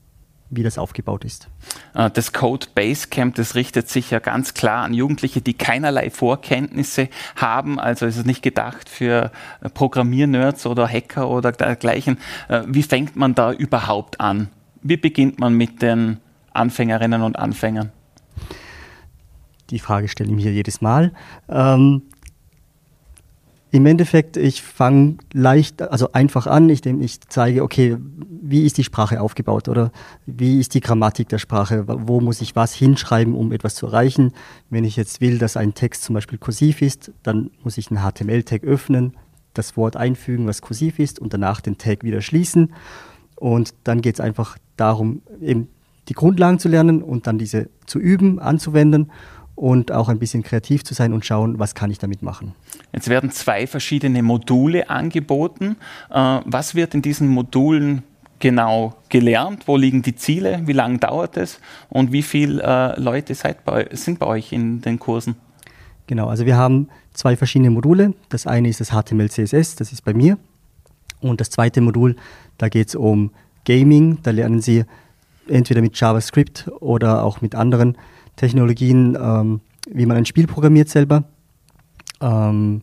wie 0.50 0.62
das 0.62 0.78
aufgebaut 0.78 1.24
ist. 1.24 1.48
Äh, 1.94 2.10
das 2.10 2.32
Code 2.32 2.66
Basecamp, 2.74 3.34
das 3.34 3.54
richtet 3.54 3.88
sich 3.88 4.10
ja 4.10 4.18
ganz 4.18 4.54
klar 4.54 4.84
an 4.84 4.94
Jugendliche, 4.94 5.40
die 5.40 5.54
keinerlei 5.54 6.10
Vorkenntnisse 6.10 7.08
haben. 7.36 7.80
Also 7.80 8.06
ist 8.06 8.16
es 8.16 8.24
nicht 8.24 8.42
gedacht 8.42 8.88
für 8.88 9.32
Programmiernerds 9.72 10.66
oder 10.66 10.86
Hacker 10.86 11.28
oder 11.28 11.52
dergleichen. 11.52 12.18
Äh, 12.48 12.62
wie 12.66 12.82
fängt 12.82 13.16
man 13.16 13.34
da 13.34 13.52
überhaupt 13.52 14.20
an? 14.20 14.48
Wie 14.82 14.96
beginnt 14.96 15.38
man 15.40 15.54
mit 15.54 15.82
den 15.82 16.18
Anfängerinnen 16.52 17.22
und 17.22 17.38
Anfängern? 17.38 17.90
Die 19.74 19.80
Frage 19.80 20.06
stelle 20.06 20.30
ich 20.30 20.36
mir 20.36 20.52
jedes 20.52 20.80
Mal. 20.82 21.12
Ähm, 21.48 22.02
Im 23.72 23.86
Endeffekt, 23.86 24.36
ich 24.36 24.62
fange 24.62 25.16
leicht, 25.32 25.82
also 25.82 26.12
einfach 26.12 26.46
an, 26.46 26.70
indem 26.70 27.02
ich 27.02 27.20
zeige, 27.22 27.64
okay, 27.64 27.96
wie 28.40 28.64
ist 28.64 28.78
die 28.78 28.84
Sprache 28.84 29.20
aufgebaut 29.20 29.68
oder 29.68 29.90
wie 30.26 30.60
ist 30.60 30.74
die 30.74 30.80
Grammatik 30.80 31.28
der 31.28 31.38
Sprache, 31.38 31.86
wo 31.88 32.20
muss 32.20 32.40
ich 32.40 32.54
was 32.54 32.72
hinschreiben, 32.72 33.34
um 33.34 33.50
etwas 33.50 33.74
zu 33.74 33.86
erreichen. 33.86 34.32
Wenn 34.70 34.84
ich 34.84 34.94
jetzt 34.94 35.20
will, 35.20 35.38
dass 35.38 35.56
ein 35.56 35.74
Text 35.74 36.04
zum 36.04 36.14
Beispiel 36.14 36.38
kursiv 36.38 36.80
ist, 36.80 37.10
dann 37.24 37.50
muss 37.64 37.76
ich 37.76 37.90
einen 37.90 37.98
HTML-Tag 38.08 38.62
öffnen, 38.62 39.16
das 39.54 39.76
Wort 39.76 39.96
einfügen, 39.96 40.46
was 40.46 40.62
kursiv 40.62 41.00
ist 41.00 41.18
und 41.18 41.34
danach 41.34 41.60
den 41.60 41.78
Tag 41.78 42.04
wieder 42.04 42.20
schließen. 42.20 42.72
Und 43.34 43.74
dann 43.82 44.02
geht 44.02 44.14
es 44.14 44.20
einfach 44.20 44.56
darum, 44.76 45.22
eben 45.40 45.66
die 46.08 46.14
Grundlagen 46.14 46.60
zu 46.60 46.68
lernen 46.68 47.02
und 47.02 47.26
dann 47.26 47.38
diese 47.38 47.70
zu 47.86 47.98
üben, 47.98 48.38
anzuwenden 48.38 49.10
und 49.54 49.92
auch 49.92 50.08
ein 50.08 50.18
bisschen 50.18 50.42
kreativ 50.42 50.84
zu 50.84 50.94
sein 50.94 51.12
und 51.12 51.24
schauen, 51.24 51.58
was 51.58 51.74
kann 51.74 51.90
ich 51.90 51.98
damit 51.98 52.22
machen. 52.22 52.54
Jetzt 52.92 53.08
werden 53.08 53.30
zwei 53.30 53.66
verschiedene 53.66 54.22
Module 54.22 54.90
angeboten. 54.90 55.76
Äh, 56.10 56.40
was 56.44 56.74
wird 56.74 56.94
in 56.94 57.02
diesen 57.02 57.28
Modulen 57.28 58.02
genau 58.40 58.94
gelernt? 59.08 59.66
Wo 59.66 59.76
liegen 59.76 60.02
die 60.02 60.16
Ziele? 60.16 60.62
Wie 60.64 60.72
lange 60.72 60.98
dauert 60.98 61.36
es? 61.36 61.60
Und 61.88 62.12
wie 62.12 62.22
viele 62.22 62.62
äh, 62.62 63.00
Leute 63.00 63.34
bei, 63.64 63.88
sind 63.92 64.18
bei 64.18 64.26
euch 64.26 64.52
in 64.52 64.80
den 64.80 64.98
Kursen? 64.98 65.36
Genau, 66.06 66.28
also 66.28 66.44
wir 66.44 66.56
haben 66.56 66.88
zwei 67.14 67.36
verschiedene 67.36 67.70
Module. 67.70 68.14
Das 68.28 68.46
eine 68.46 68.68
ist 68.68 68.80
das 68.80 68.90
HTML, 68.90 69.30
CSS, 69.30 69.76
das 69.76 69.92
ist 69.92 70.04
bei 70.04 70.12
mir. 70.12 70.36
Und 71.20 71.40
das 71.40 71.48
zweite 71.50 71.80
Modul, 71.80 72.16
da 72.58 72.68
geht 72.68 72.88
es 72.88 72.94
um 72.94 73.30
Gaming. 73.64 74.18
Da 74.22 74.30
lernen 74.30 74.60
Sie 74.60 74.84
entweder 75.48 75.80
mit 75.80 75.98
JavaScript 75.98 76.70
oder 76.80 77.24
auch 77.24 77.40
mit 77.40 77.54
anderen 77.54 77.96
Technologien, 78.36 79.16
ähm, 79.20 79.60
wie 79.88 80.06
man 80.06 80.16
ein 80.16 80.26
Spiel 80.26 80.46
programmiert 80.46 80.88
selber. 80.88 81.24
Ähm, 82.20 82.82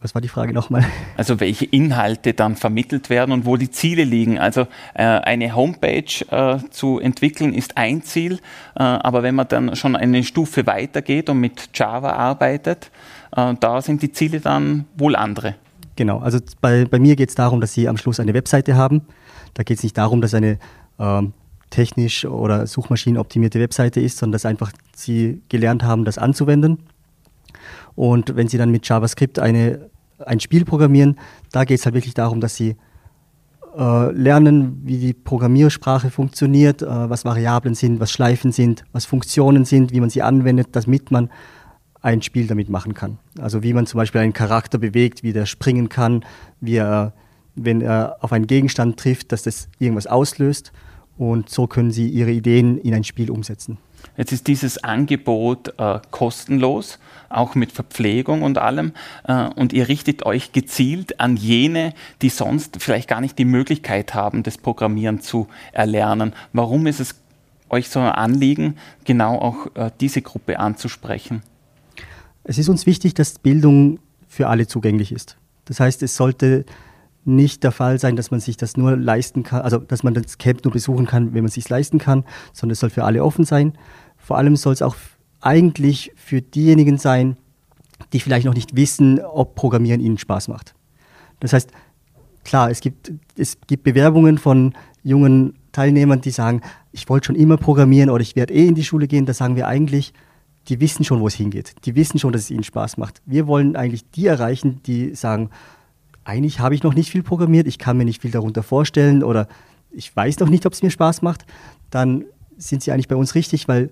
was 0.00 0.14
war 0.14 0.20
die 0.20 0.28
Frage 0.28 0.52
nochmal? 0.52 0.84
Also 1.16 1.40
welche 1.40 1.64
Inhalte 1.64 2.34
dann 2.34 2.56
vermittelt 2.56 3.08
werden 3.08 3.32
und 3.32 3.46
wo 3.46 3.56
die 3.56 3.70
Ziele 3.70 4.04
liegen. 4.04 4.38
Also 4.38 4.66
äh, 4.94 5.02
eine 5.02 5.56
Homepage 5.56 6.04
äh, 6.30 6.58
zu 6.70 7.00
entwickeln 7.00 7.54
ist 7.54 7.76
ein 7.76 8.02
Ziel, 8.02 8.34
äh, 8.76 8.82
aber 8.82 9.22
wenn 9.22 9.34
man 9.34 9.48
dann 9.48 9.74
schon 9.74 9.96
eine 9.96 10.22
Stufe 10.22 10.66
weitergeht 10.66 11.30
und 11.30 11.40
mit 11.40 11.70
Java 11.74 12.12
arbeitet, 12.12 12.90
äh, 13.34 13.54
da 13.58 13.80
sind 13.80 14.02
die 14.02 14.12
Ziele 14.12 14.40
dann 14.40 14.84
wohl 14.96 15.16
andere. 15.16 15.54
Genau, 15.96 16.18
also 16.18 16.38
bei, 16.60 16.84
bei 16.84 16.98
mir 16.98 17.16
geht 17.16 17.30
es 17.30 17.34
darum, 17.34 17.60
dass 17.60 17.72
Sie 17.72 17.88
am 17.88 17.96
Schluss 17.96 18.20
eine 18.20 18.34
Webseite 18.34 18.76
haben. 18.76 19.02
Da 19.54 19.62
geht 19.62 19.78
es 19.78 19.82
nicht 19.82 19.96
darum, 19.96 20.20
dass 20.20 20.34
eine 20.34 20.58
ähm, 20.98 21.32
technisch 21.70 22.24
oder 22.24 22.66
suchmaschinenoptimierte 22.66 23.60
Webseite 23.60 24.00
ist, 24.00 24.18
sondern 24.18 24.32
dass 24.32 24.46
einfach 24.46 24.72
sie 24.94 25.40
gelernt 25.48 25.82
haben, 25.82 26.04
das 26.04 26.18
anzuwenden. 26.18 26.78
Und 27.94 28.36
wenn 28.36 28.48
sie 28.48 28.58
dann 28.58 28.70
mit 28.70 28.88
JavaScript 28.88 29.38
eine, 29.38 29.90
ein 30.24 30.40
Spiel 30.40 30.64
programmieren, 30.64 31.18
da 31.52 31.64
geht 31.64 31.78
es 31.78 31.84
halt 31.84 31.94
wirklich 31.94 32.14
darum, 32.14 32.40
dass 32.40 32.54
sie 32.54 32.76
äh, 33.76 34.12
lernen, 34.12 34.80
wie 34.84 34.98
die 34.98 35.12
Programmiersprache 35.14 36.10
funktioniert, 36.10 36.82
äh, 36.82 36.86
was 36.86 37.24
Variablen 37.24 37.74
sind, 37.74 38.00
was 38.00 38.10
Schleifen 38.10 38.52
sind, 38.52 38.84
was 38.92 39.04
Funktionen 39.04 39.64
sind, 39.64 39.92
wie 39.92 40.00
man 40.00 40.10
sie 40.10 40.22
anwendet, 40.22 40.68
damit 40.72 41.10
man 41.10 41.30
ein 42.02 42.22
Spiel 42.22 42.46
damit 42.46 42.68
machen 42.68 42.94
kann. 42.94 43.18
Also 43.38 43.62
wie 43.62 43.72
man 43.72 43.86
zum 43.86 43.98
Beispiel 43.98 44.20
einen 44.20 44.32
Charakter 44.32 44.78
bewegt, 44.78 45.22
wie 45.22 45.32
der 45.32 45.46
springen 45.46 45.88
kann, 45.88 46.24
wie 46.60 46.76
er, 46.76 47.14
wenn 47.54 47.80
er 47.80 48.18
auf 48.20 48.32
einen 48.32 48.46
Gegenstand 48.46 48.98
trifft, 48.98 49.32
dass 49.32 49.42
das 49.42 49.68
irgendwas 49.78 50.06
auslöst 50.06 50.72
und 51.18 51.48
so 51.48 51.66
können 51.66 51.90
Sie 51.90 52.08
Ihre 52.08 52.30
Ideen 52.30 52.78
in 52.78 52.94
ein 52.94 53.04
Spiel 53.04 53.30
umsetzen. 53.30 53.78
Jetzt 54.16 54.32
ist 54.32 54.46
dieses 54.46 54.82
Angebot 54.82 55.74
äh, 55.78 56.00
kostenlos, 56.10 56.98
auch 57.28 57.54
mit 57.54 57.72
Verpflegung 57.72 58.42
und 58.42 58.58
allem. 58.58 58.92
Äh, 59.24 59.48
und 59.56 59.72
ihr 59.72 59.88
richtet 59.88 60.24
euch 60.24 60.52
gezielt 60.52 61.20
an 61.20 61.36
jene, 61.36 61.92
die 62.22 62.28
sonst 62.28 62.82
vielleicht 62.82 63.08
gar 63.08 63.20
nicht 63.20 63.38
die 63.38 63.44
Möglichkeit 63.44 64.14
haben, 64.14 64.42
das 64.42 64.58
Programmieren 64.58 65.20
zu 65.20 65.48
erlernen. 65.72 66.34
Warum 66.52 66.86
ist 66.86 67.00
es 67.00 67.16
euch 67.68 67.88
so 67.88 68.00
ein 68.00 68.06
Anliegen, 68.06 68.76
genau 69.04 69.38
auch 69.38 69.74
äh, 69.74 69.90
diese 70.00 70.22
Gruppe 70.22 70.58
anzusprechen? 70.58 71.42
Es 72.44 72.58
ist 72.58 72.68
uns 72.68 72.86
wichtig, 72.86 73.14
dass 73.14 73.38
Bildung 73.38 73.98
für 74.28 74.48
alle 74.48 74.66
zugänglich 74.66 75.12
ist. 75.12 75.36
Das 75.64 75.80
heißt, 75.80 76.02
es 76.02 76.16
sollte 76.16 76.64
nicht 77.26 77.64
der 77.64 77.72
Fall 77.72 77.98
sein, 77.98 78.16
dass 78.16 78.30
man 78.30 78.40
sich 78.40 78.56
das 78.56 78.76
nur 78.76 78.96
leisten 78.96 79.42
kann, 79.42 79.62
also 79.62 79.78
dass 79.78 80.02
man 80.02 80.14
das 80.14 80.38
Camp 80.38 80.64
nur 80.64 80.72
besuchen 80.72 81.06
kann, 81.06 81.34
wenn 81.34 81.42
man 81.42 81.46
es 81.46 81.54
sich 81.54 81.68
leisten 81.68 81.98
kann, 81.98 82.24
sondern 82.52 82.72
es 82.72 82.80
soll 82.80 82.90
für 82.90 83.04
alle 83.04 83.24
offen 83.24 83.44
sein. 83.44 83.72
Vor 84.16 84.38
allem 84.38 84.56
soll 84.56 84.72
es 84.72 84.82
auch 84.82 84.96
eigentlich 85.40 86.12
für 86.16 86.42
diejenigen 86.42 86.98
sein, 86.98 87.36
die 88.12 88.20
vielleicht 88.20 88.46
noch 88.46 88.54
nicht 88.54 88.76
wissen, 88.76 89.20
ob 89.20 89.54
Programmieren 89.54 90.00
ihnen 90.00 90.18
Spaß 90.18 90.48
macht. 90.48 90.74
Das 91.40 91.52
heißt, 91.52 91.70
klar, 92.44 92.70
es 92.70 92.80
gibt, 92.80 93.12
es 93.36 93.58
gibt 93.66 93.84
Bewerbungen 93.84 94.38
von 94.38 94.74
jungen 95.02 95.54
Teilnehmern, 95.72 96.20
die 96.20 96.30
sagen, 96.30 96.62
ich 96.92 97.08
wollte 97.08 97.26
schon 97.26 97.36
immer 97.36 97.56
programmieren 97.56 98.10
oder 98.10 98.22
ich 98.22 98.36
werde 98.36 98.54
eh 98.54 98.66
in 98.66 98.74
die 98.74 98.84
Schule 98.84 99.06
gehen. 99.06 99.26
Da 99.26 99.34
sagen 99.34 99.56
wir 99.56 99.68
eigentlich, 99.68 100.14
die 100.68 100.80
wissen 100.80 101.04
schon, 101.04 101.20
wo 101.20 101.26
es 101.26 101.34
hingeht. 101.34 101.74
Die 101.84 101.94
wissen 101.94 102.18
schon, 102.18 102.32
dass 102.32 102.42
es 102.42 102.50
ihnen 102.50 102.64
Spaß 102.64 102.96
macht. 102.96 103.20
Wir 103.26 103.46
wollen 103.46 103.76
eigentlich 103.76 104.10
die 104.10 104.26
erreichen, 104.26 104.80
die 104.86 105.14
sagen, 105.14 105.50
eigentlich 106.26 106.58
habe 106.58 106.74
ich 106.74 106.82
noch 106.82 106.94
nicht 106.94 107.10
viel 107.10 107.22
programmiert, 107.22 107.68
ich 107.68 107.78
kann 107.78 107.96
mir 107.96 108.04
nicht 108.04 108.22
viel 108.22 108.32
darunter 108.32 108.62
vorstellen 108.62 109.22
oder 109.22 109.46
ich 109.90 110.14
weiß 110.14 110.40
noch 110.40 110.48
nicht, 110.48 110.66
ob 110.66 110.72
es 110.72 110.82
mir 110.82 110.90
Spaß 110.90 111.22
macht, 111.22 111.46
dann 111.90 112.24
sind 112.58 112.82
sie 112.82 112.90
eigentlich 112.90 113.08
bei 113.08 113.16
uns 113.16 113.34
richtig, 113.34 113.68
weil 113.68 113.90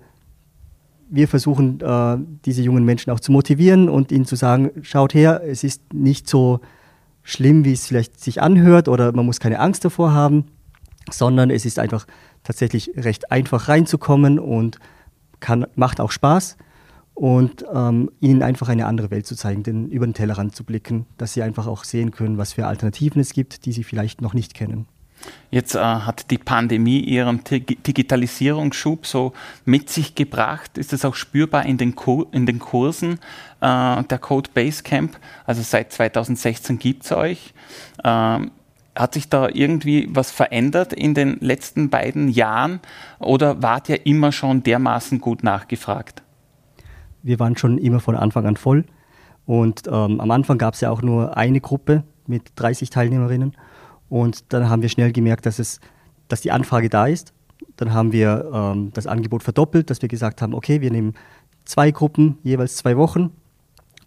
wir 1.09 1.27
versuchen, 1.27 1.79
äh, 1.79 2.17
diese 2.45 2.61
jungen 2.61 2.83
Menschen 2.83 3.11
auch 3.11 3.21
zu 3.21 3.31
motivieren 3.31 3.87
und 3.87 4.11
ihnen 4.11 4.25
zu 4.25 4.35
sagen, 4.35 4.71
schaut 4.81 5.13
her, 5.13 5.41
es 5.45 5.63
ist 5.63 5.93
nicht 5.93 6.27
so 6.27 6.59
schlimm, 7.23 7.63
wie 7.63 7.73
es 7.73 7.87
vielleicht 7.87 8.19
sich 8.19 8.41
anhört 8.41 8.89
oder 8.89 9.13
man 9.13 9.25
muss 9.25 9.39
keine 9.39 9.59
Angst 9.59 9.85
davor 9.85 10.11
haben, 10.11 10.45
sondern 11.09 11.49
es 11.51 11.65
ist 11.65 11.79
einfach 11.79 12.05
tatsächlich 12.43 12.91
recht 12.97 13.31
einfach 13.31 13.69
reinzukommen 13.69 14.39
und 14.39 14.79
kann, 15.39 15.67
macht 15.75 16.01
auch 16.01 16.11
Spaß 16.11 16.57
und 17.15 17.65
ähm, 17.73 18.11
ihnen 18.19 18.43
einfach 18.43 18.67
eine 18.67 18.85
andere 18.85 19.09
Welt 19.09 19.25
zu 19.25 19.35
zeigen, 19.35 19.63
denn 19.63 19.87
über 19.87 20.05
den 20.05 20.13
Tellerrand 20.13 20.55
zu 20.55 20.63
blicken, 20.63 21.07
dass 21.17 21.33
sie 21.33 21.41
einfach 21.41 21.65
auch 21.65 21.85
sehen 21.85 22.11
können, 22.11 22.37
was 22.37 22.53
für 22.53 22.67
Alternativen 22.67 23.21
es 23.21 23.33
gibt, 23.33 23.65
die 23.65 23.71
sie 23.71 23.83
vielleicht 23.83 24.21
noch 24.21 24.33
nicht 24.33 24.53
kennen. 24.53 24.85
Jetzt 25.49 25.75
äh, 25.75 25.79
hat 25.79 26.29
die 26.29 26.37
Pandemie 26.37 26.99
ihren 26.99 27.41
Digitalisierungsschub 27.49 29.07
so 29.07 29.33
mit 29.63 29.89
sich 29.89 30.13
gebracht. 30.13 30.77
Ist 30.77 30.91
es 30.91 31.05
auch 31.05 31.15
spürbar 31.15 31.65
in 31.65 31.77
den, 31.77 31.95
Kur 31.95 32.27
in 32.31 32.45
den 32.45 32.59
Kursen 32.59 33.13
äh, 33.61 34.03
der 34.03 34.19
Code 34.19 34.49
Basecamp? 34.53 35.17
Also 35.45 35.61
seit 35.61 35.93
2016 35.93 36.77
gibt 36.79 37.05
es 37.05 37.13
euch. 37.13 37.53
Ähm, 38.03 38.51
hat 38.93 39.13
sich 39.13 39.29
da 39.29 39.49
irgendwie 39.49 40.09
was 40.11 40.31
verändert 40.31 40.93
in 40.93 41.13
den 41.13 41.37
letzten 41.39 41.89
beiden 41.89 42.29
Jahren 42.29 42.79
oder 43.19 43.61
wart 43.61 43.89
ihr 43.89 44.05
immer 44.05 44.31
schon 44.31 44.63
dermaßen 44.63 45.19
gut 45.19 45.43
nachgefragt? 45.43 46.21
Wir 47.25 47.39
waren 47.39 47.57
schon 47.57 47.79
immer 47.79 47.99
von 47.99 48.15
Anfang 48.15 48.45
an 48.45 48.55
voll. 48.55 48.85
Und 49.47 49.87
ähm, 49.87 50.21
am 50.21 50.29
Anfang 50.29 50.59
gab 50.59 50.75
es 50.75 50.81
ja 50.81 50.91
auch 50.91 51.01
nur 51.01 51.35
eine 51.35 51.59
Gruppe 51.59 52.03
mit 52.27 52.51
30 52.55 52.91
Teilnehmerinnen. 52.91 53.55
Und 54.09 54.53
dann 54.53 54.69
haben 54.69 54.83
wir 54.83 54.89
schnell 54.89 55.11
gemerkt, 55.11 55.47
dass, 55.47 55.57
es, 55.57 55.79
dass 56.27 56.41
die 56.41 56.51
Anfrage 56.51 56.87
da 56.87 57.07
ist. 57.07 57.33
Dann 57.77 57.93
haben 57.93 58.11
wir 58.11 58.49
ähm, 58.53 58.91
das 58.93 59.07
Angebot 59.07 59.41
verdoppelt, 59.41 59.89
dass 59.89 60.03
wir 60.03 60.09
gesagt 60.09 60.43
haben, 60.43 60.53
okay, 60.53 60.81
wir 60.81 60.91
nehmen 60.91 61.15
zwei 61.65 61.89
Gruppen, 61.89 62.37
jeweils 62.43 62.75
zwei 62.75 62.95
Wochen. 62.95 63.31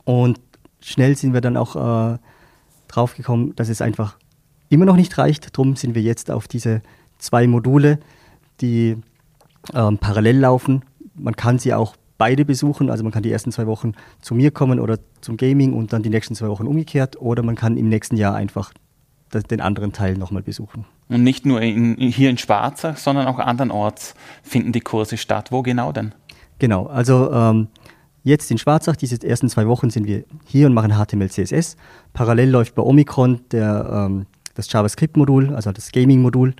Und 0.05 0.41
schnell 0.81 1.17
sind 1.17 1.35
wir 1.35 1.41
dann 1.41 1.57
auch 1.57 1.75
äh, 2.15 2.19
draufgekommen, 2.87 3.57
dass 3.57 3.69
es 3.69 3.83
einfach 3.83 4.17
immer 4.69 4.85
noch 4.85 4.97
nicht 4.97 5.19
reicht. 5.19 5.59
Darum 5.59 5.75
sind 5.75 5.97
wir 5.97 6.03
jetzt 6.03 6.31
auf 6.31 6.47
diese 6.47 6.83
zwei 7.19 7.49
Module, 7.49 7.99
die 8.61 8.97
ähm, 9.75 9.99
parallel 9.99 10.39
laufen. 10.39 10.85
Man 11.17 11.35
kann 11.35 11.59
sie 11.59 11.75
auch 11.75 11.97
beide 12.19 12.45
besuchen, 12.45 12.91
also 12.91 13.05
man 13.05 13.13
kann 13.13 13.23
die 13.23 13.33
ersten 13.33 13.53
zwei 13.53 13.67
Wochen 13.67 13.93
zu 14.21 14.35
mir 14.35 14.51
kommen 14.51 14.81
oder 14.81 14.99
zum 15.21 15.37
Gaming 15.37 15.73
und 15.73 15.93
dann 15.93 16.03
die 16.03 16.11
nächsten 16.11 16.35
zwei 16.35 16.49
Wochen 16.49 16.67
umgekehrt 16.67 17.21
oder 17.21 17.43
man 17.43 17.55
kann 17.55 17.77
im 17.77 17.89
nächsten 17.89 18.17
Jahr 18.17 18.35
einfach 18.35 18.73
den 19.33 19.61
anderen 19.61 19.93
Teil 19.93 20.17
nochmal 20.17 20.43
besuchen. 20.43 20.85
Und 21.09 21.23
nicht 21.23 21.47
nur 21.47 21.61
in, 21.61 21.97
hier 21.97 22.29
in 22.31 22.39
Schwarzach, 22.39 22.97
sondern 22.97 23.27
auch 23.27 23.39
andernorts 23.39 24.15
finden 24.43 24.73
die 24.73 24.81
Kurse 24.81 25.17
statt. 25.17 25.53
Wo 25.53 25.63
genau 25.63 25.93
denn? 25.93 26.15
Genau, 26.59 26.87
also 26.87 27.33
ähm, 27.33 27.69
jetzt 28.25 28.51
in 28.51 28.59
Schwarzach, 28.59 28.97
diese 28.97 29.23
ersten 29.23 29.49
zwei 29.49 29.67
Wochen 29.67 29.91
sind 29.91 30.07
wir 30.07 30.25
hier 30.45 30.67
und 30.67 30.75
machen 30.75 30.93
HTML, 30.93 31.31
CSS. 31.31 31.77
Parallel 32.13 32.51
läuft 32.51 32.75
bei 32.75 32.83
Omikron 32.83 33.41
der, 33.53 34.07
ähm, 34.09 34.27
das 34.55 34.71
JavaScript-Modul, 34.73 35.55
also 35.55 35.73
das 35.73 35.93
Gaming-Modul. 35.93 36.55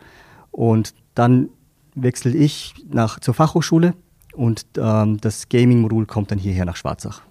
Und 0.51 0.95
dann 1.15 1.49
wechsle 1.95 2.33
ich 2.33 2.75
nach, 2.91 3.21
zur 3.21 3.35
Fachhochschule 3.35 3.95
und 4.35 4.65
ähm, 4.77 5.19
das 5.21 5.49
Gaming-Modul 5.49 6.07
kommt 6.07 6.31
dann 6.31 6.39
hierher 6.39 6.65
nach 6.65 6.77
Schwarzach. 6.77 7.23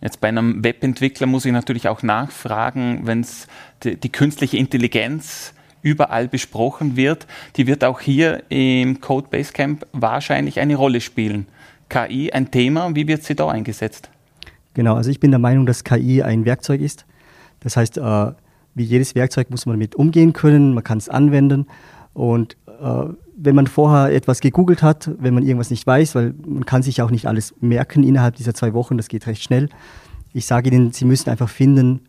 Jetzt 0.00 0.20
bei 0.20 0.28
einem 0.28 0.62
Webentwickler 0.62 1.26
muss 1.26 1.44
ich 1.44 1.52
natürlich 1.52 1.88
auch 1.88 2.02
nachfragen, 2.02 3.06
wenn 3.06 3.20
es 3.20 3.46
die, 3.82 3.96
die, 3.96 4.10
künstliche 4.10 4.56
Intelligenz 4.56 5.54
überall 5.82 6.28
besprochen 6.28 6.96
wird, 6.96 7.26
die 7.56 7.66
wird 7.66 7.84
auch 7.84 8.00
hier 8.00 8.42
im 8.50 9.00
Code 9.00 9.28
Basecamp 9.30 9.86
wahrscheinlich 9.92 10.60
eine 10.60 10.76
Rolle 10.76 11.00
spielen. 11.00 11.46
KI 11.88 12.32
ein 12.32 12.50
Thema, 12.50 12.94
wie 12.94 13.08
wird 13.08 13.22
sie 13.22 13.34
da 13.34 13.48
eingesetzt? 13.48 14.10
Genau, 14.74 14.96
also 14.96 15.10
ich 15.10 15.20
bin 15.20 15.30
der 15.30 15.40
Meinung, 15.40 15.64
dass 15.64 15.84
KI 15.84 16.22
ein 16.22 16.44
Werkzeug 16.44 16.80
ist. 16.80 17.06
Das 17.60 17.76
heißt, 17.76 17.98
äh, 17.98 18.32
wie 18.74 18.84
jedes 18.84 19.14
Werkzeug 19.14 19.50
muss 19.50 19.64
man 19.64 19.76
damit 19.76 19.94
umgehen 19.94 20.32
können, 20.32 20.74
man 20.74 20.84
kann 20.84 20.98
es 20.98 21.08
anwenden 21.08 21.66
und 22.12 22.56
äh, 22.66 23.06
wenn 23.36 23.54
man 23.54 23.66
vorher 23.66 24.14
etwas 24.14 24.40
gegoogelt 24.40 24.82
hat, 24.82 25.10
wenn 25.18 25.34
man 25.34 25.42
irgendwas 25.42 25.70
nicht 25.70 25.86
weiß, 25.86 26.14
weil 26.14 26.34
man 26.46 26.64
kann 26.64 26.82
sich 26.82 27.02
auch 27.02 27.10
nicht 27.10 27.26
alles 27.26 27.54
merken 27.60 28.02
innerhalb 28.02 28.36
dieser 28.36 28.54
zwei 28.54 28.72
Wochen, 28.72 28.96
das 28.96 29.08
geht 29.08 29.26
recht 29.26 29.42
schnell. 29.42 29.68
Ich 30.32 30.46
sage 30.46 30.70
Ihnen, 30.70 30.92
Sie 30.92 31.04
müssen 31.04 31.28
einfach 31.28 31.48
finden, 31.48 32.00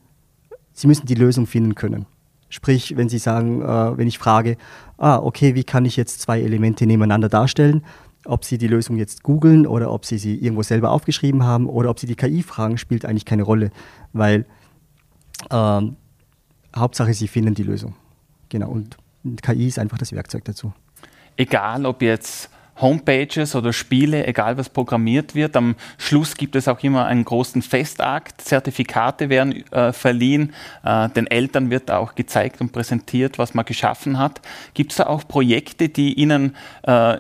Sie 0.72 0.88
müssen 0.88 1.06
die 1.06 1.16
Lösung 1.16 1.46
finden 1.46 1.76
können. 1.76 2.06
Sprich, 2.50 2.96
wenn 2.96 3.10
Sie 3.10 3.18
sagen, 3.18 3.62
äh, 3.62 3.98
wenn 3.98 4.08
ich 4.08 4.18
frage, 4.18 4.56
ah, 4.98 5.18
okay, 5.18 5.54
wie 5.54 5.66
kann 5.66 5.84
ich 5.84 5.98
jetzt 5.98 6.22
zwei 6.22 6.42
Elemente 6.42 6.86
nebeneinander 6.86 7.28
darstellen, 7.28 7.84
ob 8.26 8.46
Sie 8.46 8.58
die 8.58 8.68
Lösung 8.68 8.96
jetzt 8.96 9.24
googeln 9.24 9.68
oder 9.68 9.92
ob 9.92 10.06
Sie 10.06 10.18
sie 10.18 10.36
irgendwo 10.36 10.64
selber 10.64 10.92
aufgeschrieben 10.92 11.44
haben 11.44 11.68
oder 11.68 11.90
ob 11.90 12.00
Sie 12.00 12.08
die 12.08 12.16
KI 12.16 12.42
fragen, 12.42 12.78
spielt 12.78 13.04
eigentlich 13.04 13.26
keine 13.26 13.44
Rolle, 13.44 13.72
weil 14.14 14.46
ähm, 15.52 15.98
Hauptsache, 16.74 17.14
Sie 17.14 17.28
finden 17.28 17.54
die 17.54 17.64
Lösung. 17.64 17.96
Genau, 18.48 18.70
und 18.70 18.98
KI 19.42 19.68
ist 19.68 19.78
einfach 19.78 19.98
das 19.98 20.14
Werkzeug 20.14 20.46
dazu 20.46 20.72
egal 21.38 21.86
ob 21.86 22.02
jetzt 22.02 22.50
Homepages 22.80 23.56
oder 23.56 23.74
Spiele, 23.74 24.28
egal 24.28 24.58
was 24.58 24.70
programmiert 24.70 25.36
wird. 25.36 25.56
Am 25.56 25.76
Schluss 25.98 26.36
gibt 26.36 26.56
es 26.56 26.68
auch 26.68 26.84
immer 26.84 27.06
einen 27.06 27.26
großen 27.26 27.62
Festakt. 27.62 28.42
Zertifikate 28.42 29.30
werden 29.30 29.64
äh, 29.72 29.92
verliehen. 29.94 30.54
Äh, 30.84 31.10
den 31.10 31.28
Eltern 31.28 31.70
wird 31.70 31.90
auch 31.90 32.16
gezeigt 32.16 32.62
und 32.62 32.72
präsentiert, 32.72 33.40
was 33.40 33.54
man 33.54 33.66
geschaffen 33.66 34.20
hat. 34.20 34.42
Gibt 34.74 34.92
es 34.92 34.98
da 34.98 35.08
auch 35.08 35.28
Projekte, 35.28 35.90
die 35.90 36.14
Ihnen 36.14 36.56
äh, 36.84 37.18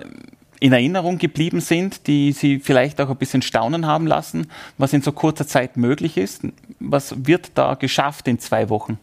in 0.59 0.73
Erinnerung 0.73 1.17
geblieben 1.17 1.61
sind, 1.61 2.07
die 2.07 2.31
Sie 2.31 2.59
vielleicht 2.59 2.99
auch 3.01 3.09
ein 3.09 3.17
bisschen 3.17 3.41
staunen 3.41 3.85
haben 3.85 4.07
lassen, 4.07 4.47
was 4.77 4.93
in 4.93 5.01
so 5.01 5.11
kurzer 5.11 5.47
Zeit 5.47 5.77
möglich 5.77 6.17
ist? 6.17 6.43
Was 6.79 7.27
wird 7.27 7.51
da 7.55 7.75
geschafft 7.75 8.27
in 8.27 8.39
zwei 8.39 8.69
Wochen? 8.69 8.99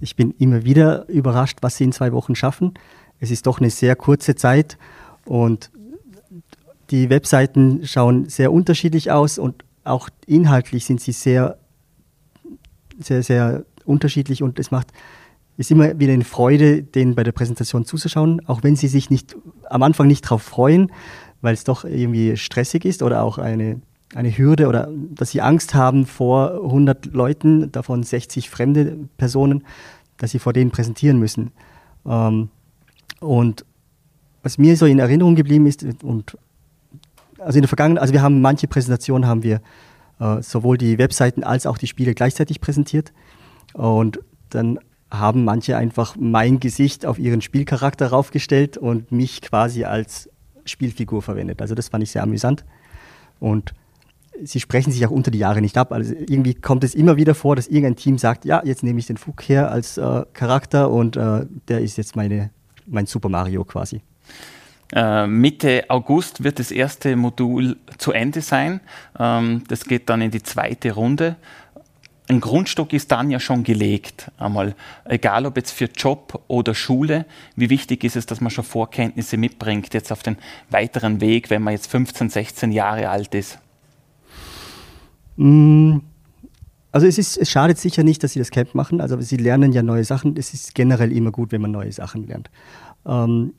Ich 0.00 0.14
bin 0.14 0.34
immer 0.38 0.64
wieder 0.64 1.08
überrascht, 1.08 1.58
was 1.62 1.76
Sie 1.76 1.84
in 1.84 1.92
zwei 1.92 2.12
Wochen 2.12 2.34
schaffen. 2.34 2.74
Es 3.20 3.30
ist 3.30 3.46
doch 3.46 3.60
eine 3.60 3.70
sehr 3.70 3.96
kurze 3.96 4.34
Zeit 4.34 4.76
und 5.24 5.70
die 6.90 7.10
Webseiten 7.10 7.86
schauen 7.86 8.28
sehr 8.28 8.52
unterschiedlich 8.52 9.10
aus 9.10 9.38
und 9.38 9.64
auch 9.84 10.08
inhaltlich 10.26 10.84
sind 10.84 11.00
sie 11.00 11.12
sehr, 11.12 11.58
sehr, 12.98 13.22
sehr 13.22 13.64
unterschiedlich 13.84 14.42
und 14.42 14.58
es 14.58 14.70
macht 14.70 14.92
ist 15.56 15.70
immer 15.70 15.98
wieder 15.98 16.12
eine 16.12 16.24
Freude, 16.24 16.82
denen 16.82 17.14
bei 17.14 17.24
der 17.24 17.32
Präsentation 17.32 17.84
zuzuschauen, 17.84 18.46
auch 18.46 18.62
wenn 18.62 18.76
sie 18.76 18.88
sich 18.88 19.10
nicht 19.10 19.36
am 19.70 19.82
Anfang 19.82 20.06
nicht 20.06 20.24
darauf 20.24 20.42
freuen, 20.42 20.92
weil 21.40 21.54
es 21.54 21.64
doch 21.64 21.84
irgendwie 21.84 22.36
stressig 22.36 22.84
ist 22.84 23.02
oder 23.02 23.22
auch 23.22 23.38
eine, 23.38 23.80
eine 24.14 24.36
Hürde 24.36 24.68
oder 24.68 24.90
dass 25.14 25.30
sie 25.30 25.40
Angst 25.40 25.74
haben 25.74 26.06
vor 26.06 26.62
100 26.62 27.06
Leuten, 27.06 27.72
davon 27.72 28.02
60 28.02 28.50
fremde 28.50 28.98
Personen, 29.16 29.64
dass 30.18 30.30
sie 30.30 30.38
vor 30.38 30.52
denen 30.52 30.70
präsentieren 30.70 31.18
müssen. 31.18 31.52
Ähm, 32.04 32.50
und 33.20 33.64
was 34.42 34.58
mir 34.58 34.76
so 34.76 34.86
in 34.86 34.98
Erinnerung 34.98 35.34
geblieben 35.34 35.66
ist, 35.66 35.84
und 36.02 36.36
also 37.38 37.58
in 37.58 37.62
der 37.62 37.68
Vergangenheit, 37.68 38.02
also 38.02 38.12
wir 38.12 38.22
haben 38.22 38.40
manche 38.40 38.68
Präsentationen 38.68 39.28
haben 39.28 39.42
wir 39.42 39.60
äh, 40.20 40.42
sowohl 40.42 40.78
die 40.78 40.98
Webseiten 40.98 41.44
als 41.44 41.66
auch 41.66 41.78
die 41.78 41.86
Spiele 41.86 42.14
gleichzeitig 42.14 42.60
präsentiert. 42.60 43.12
Und 43.72 44.20
dann 44.50 44.78
haben 45.10 45.44
manche 45.44 45.76
einfach 45.76 46.16
mein 46.18 46.60
Gesicht 46.60 47.06
auf 47.06 47.18
ihren 47.18 47.40
Spielcharakter 47.40 48.08
raufgestellt 48.08 48.76
und 48.76 49.12
mich 49.12 49.42
quasi 49.42 49.84
als 49.84 50.28
Spielfigur 50.64 51.22
verwendet. 51.22 51.62
Also 51.62 51.74
das 51.74 51.88
fand 51.88 52.02
ich 52.02 52.10
sehr 52.10 52.22
amüsant. 52.22 52.64
Und 53.38 53.72
sie 54.42 54.60
sprechen 54.60 54.90
sich 54.90 55.06
auch 55.06 55.10
unter 55.10 55.30
die 55.30 55.38
Jahre 55.38 55.60
nicht 55.60 55.78
ab. 55.78 55.92
Also 55.92 56.14
irgendwie 56.14 56.54
kommt 56.54 56.84
es 56.84 56.94
immer 56.94 57.16
wieder 57.16 57.34
vor, 57.34 57.56
dass 57.56 57.68
irgendein 57.68 57.96
Team 57.96 58.18
sagt, 58.18 58.44
ja, 58.44 58.62
jetzt 58.64 58.82
nehme 58.82 58.98
ich 58.98 59.06
den 59.06 59.16
Fug 59.16 59.40
her 59.42 59.70
als 59.70 59.98
äh, 59.98 60.24
Charakter 60.32 60.90
und 60.90 61.16
äh, 61.16 61.46
der 61.68 61.80
ist 61.80 61.96
jetzt 61.96 62.16
meine 62.16 62.50
mein 62.86 63.06
Super 63.06 63.28
Mario 63.28 63.64
quasi. 63.64 64.00
Äh, 64.92 65.26
Mitte 65.26 65.84
August 65.88 66.44
wird 66.44 66.58
das 66.58 66.70
erste 66.70 67.16
Modul 67.16 67.76
zu 67.98 68.12
Ende 68.12 68.40
sein. 68.40 68.80
Ähm, 69.18 69.64
das 69.68 69.84
geht 69.84 70.08
dann 70.08 70.22
in 70.22 70.30
die 70.30 70.42
zweite 70.42 70.92
Runde. 70.92 71.36
Ein 72.28 72.40
Grundstock 72.40 72.92
ist 72.92 73.12
dann 73.12 73.30
ja 73.30 73.38
schon 73.38 73.62
gelegt. 73.62 74.32
Einmal, 74.36 74.74
egal 75.04 75.46
ob 75.46 75.56
jetzt 75.56 75.70
für 75.70 75.84
Job 75.84 76.42
oder 76.48 76.74
Schule, 76.74 77.24
wie 77.54 77.70
wichtig 77.70 78.02
ist 78.02 78.16
es, 78.16 78.26
dass 78.26 78.40
man 78.40 78.50
schon 78.50 78.64
Vorkenntnisse 78.64 79.36
mitbringt, 79.36 79.94
jetzt 79.94 80.10
auf 80.10 80.22
den 80.24 80.36
weiteren 80.68 81.20
Weg, 81.20 81.50
wenn 81.50 81.62
man 81.62 81.74
jetzt 81.74 81.88
15, 81.90 82.30
16 82.30 82.72
Jahre 82.72 83.10
alt 83.10 83.34
ist? 83.34 83.58
Mm, 85.36 85.98
also 86.96 87.06
es, 87.06 87.18
ist, 87.18 87.36
es 87.36 87.50
schadet 87.50 87.76
sicher 87.76 88.02
nicht, 88.02 88.24
dass 88.24 88.32
sie 88.32 88.38
das 88.38 88.50
Camp 88.50 88.74
machen. 88.74 89.02
Also 89.02 89.20
sie 89.20 89.36
lernen 89.36 89.70
ja 89.70 89.82
neue 89.82 90.02
Sachen. 90.02 90.34
Es 90.38 90.54
ist 90.54 90.74
generell 90.74 91.12
immer 91.12 91.30
gut, 91.30 91.52
wenn 91.52 91.60
man 91.60 91.70
neue 91.70 91.92
Sachen 91.92 92.26
lernt. 92.26 92.48
Ähm, 93.04 93.52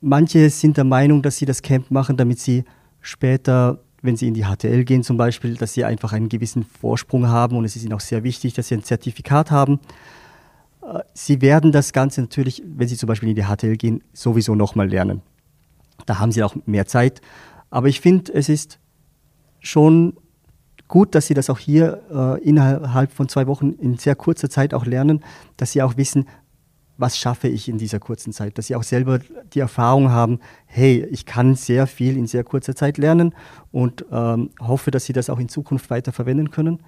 manche 0.00 0.48
sind 0.48 0.78
der 0.78 0.84
Meinung, 0.84 1.20
dass 1.20 1.36
sie 1.36 1.44
das 1.44 1.60
Camp 1.60 1.90
machen, 1.90 2.16
damit 2.16 2.40
sie 2.40 2.64
später, 3.02 3.80
wenn 4.00 4.16
sie 4.16 4.28
in 4.28 4.32
die 4.32 4.44
HTL 4.44 4.84
gehen 4.84 5.02
zum 5.02 5.18
Beispiel, 5.18 5.54
dass 5.56 5.74
sie 5.74 5.84
einfach 5.84 6.14
einen 6.14 6.30
gewissen 6.30 6.64
Vorsprung 6.64 7.28
haben 7.28 7.58
und 7.58 7.66
es 7.66 7.76
ist 7.76 7.82
ihnen 7.82 7.92
auch 7.92 8.00
sehr 8.00 8.24
wichtig, 8.24 8.54
dass 8.54 8.68
sie 8.68 8.76
ein 8.76 8.82
Zertifikat 8.82 9.50
haben. 9.50 9.80
Äh, 10.80 11.00
sie 11.12 11.42
werden 11.42 11.72
das 11.72 11.92
Ganze 11.92 12.22
natürlich, 12.22 12.62
wenn 12.64 12.88
sie 12.88 12.96
zum 12.96 13.06
Beispiel 13.06 13.28
in 13.28 13.34
die 13.34 13.44
HTL 13.44 13.76
gehen, 13.76 14.02
sowieso 14.14 14.54
nochmal 14.54 14.88
lernen. 14.88 15.20
Da 16.06 16.20
haben 16.20 16.32
sie 16.32 16.42
auch 16.42 16.56
mehr 16.64 16.86
Zeit. 16.86 17.20
Aber 17.68 17.88
ich 17.88 18.00
finde, 18.00 18.32
es 18.32 18.48
ist 18.48 18.78
schon 19.60 20.14
gut, 20.88 21.14
dass 21.14 21.26
Sie 21.26 21.34
das 21.34 21.50
auch 21.50 21.58
hier 21.58 22.02
äh, 22.10 22.42
innerhalb 22.42 23.12
von 23.12 23.28
zwei 23.28 23.46
Wochen 23.46 23.72
in 23.72 23.98
sehr 23.98 24.16
kurzer 24.16 24.50
Zeit 24.50 24.74
auch 24.74 24.86
lernen, 24.86 25.22
dass 25.56 25.72
Sie 25.72 25.82
auch 25.82 25.96
wissen, 25.96 26.26
was 26.96 27.16
schaffe 27.16 27.46
ich 27.46 27.68
in 27.68 27.78
dieser 27.78 28.00
kurzen 28.00 28.32
Zeit, 28.32 28.58
dass 28.58 28.66
Sie 28.66 28.74
auch 28.74 28.82
selber 28.82 29.20
die 29.54 29.60
Erfahrung 29.60 30.10
haben, 30.10 30.40
hey, 30.66 31.06
ich 31.10 31.26
kann 31.26 31.54
sehr 31.54 31.86
viel 31.86 32.16
in 32.16 32.26
sehr 32.26 32.42
kurzer 32.42 32.74
Zeit 32.74 32.98
lernen 32.98 33.34
und 33.70 34.04
ähm, 34.10 34.50
hoffe, 34.60 34.90
dass 34.90 35.04
Sie 35.04 35.12
das 35.12 35.30
auch 35.30 35.38
in 35.38 35.48
Zukunft 35.48 35.90
weiter 35.90 36.10
verwenden 36.12 36.50
können. 36.50 36.80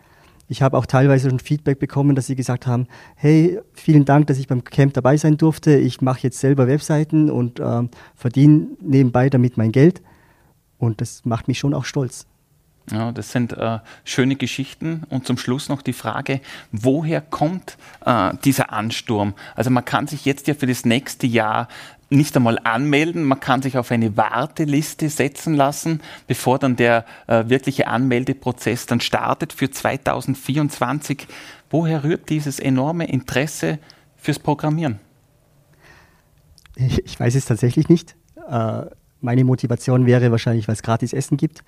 ich 0.49 0.63
habe 0.63 0.77
auch 0.77 0.87
teilweise 0.87 1.31
schon 1.31 1.39
Feedback 1.39 1.79
bekommen, 1.79 2.17
dass 2.17 2.27
sie 2.27 2.35
gesagt 2.35 2.67
haben, 2.67 2.89
hey, 3.15 3.61
vielen 3.73 4.05
Dank, 4.05 4.27
dass 4.27 4.39
ich 4.39 4.49
beim 4.49 4.65
Camp 4.65 4.95
dabei 4.95 5.17
sein 5.17 5.37
durfte. 5.37 5.77
Ich 5.77 6.01
mache 6.01 6.21
jetzt 6.23 6.41
selber 6.41 6.67
Webseiten 6.67 7.31
und 7.31 7.61
ähm, 7.61 7.89
verdiene 8.17 8.67
nebenbei 8.81 9.31
damit 9.31 9.57
mein 9.57 9.71
Geld. 9.71 10.03
Und 10.77 11.01
das 11.01 11.25
macht 11.25 11.47
mich 11.47 11.61
schon 11.61 11.73
auch 11.73 11.85
stolz. 11.85 12.27
Ja, 12.93 13.13
das 13.13 13.31
sind 13.31 13.53
äh, 13.53 13.79
schöne 14.05 14.37
Geschichten. 14.37 15.05
Und 15.11 15.27
zum 15.27 15.39
Schluss 15.39 15.69
noch 15.69 15.83
die 15.83 15.93
Frage, 15.93 16.41
woher 16.73 17.21
kommt 17.21 17.77
äh, 18.05 18.33
dieser 18.45 18.73
Ansturm? 18.73 19.35
Also 19.55 19.71
man 19.71 19.85
kann 19.85 20.07
sich 20.07 20.25
jetzt 20.25 20.49
ja 20.49 20.55
für 20.55 20.67
das 20.67 20.85
nächste 20.85 21.27
Jahr 21.27 21.69
nicht 22.11 22.37
einmal 22.37 22.59
anmelden, 22.65 23.23
man 23.23 23.39
kann 23.39 23.63
sich 23.63 23.79
auf 23.79 23.93
eine 23.93 24.17
Warteliste 24.17 25.09
setzen 25.09 25.55
lassen, 25.55 26.01
bevor 26.27 26.59
dann 26.59 26.75
der 26.75 27.05
äh, 27.29 27.45
wirkliche 27.47 27.87
Anmeldeprozess 27.87 28.87
dann 28.87 29.01
startet 29.01 29.53
für 29.53 29.71
2024. 29.71 31.29
Woher 31.71 32.03
rührt 32.03 32.29
dieses 32.29 32.59
enorme 32.59 33.09
Interesse 33.09 33.79
fürs 34.17 34.41
Programmieren? 34.41 34.99
Ich, 36.75 37.05
ich 37.05 37.21
weiß 37.21 37.37
es 37.37 37.45
tatsächlich 37.45 37.89
nicht. 37.89 38.17
Äh, 38.49 38.87
meine 39.21 39.45
Motivation 39.45 40.07
wäre 40.07 40.31
wahrscheinlich, 40.31 40.67
weil 40.67 40.75
es 40.75 40.83
gratis 40.83 41.13
Essen 41.13 41.37
gibt. 41.37 41.63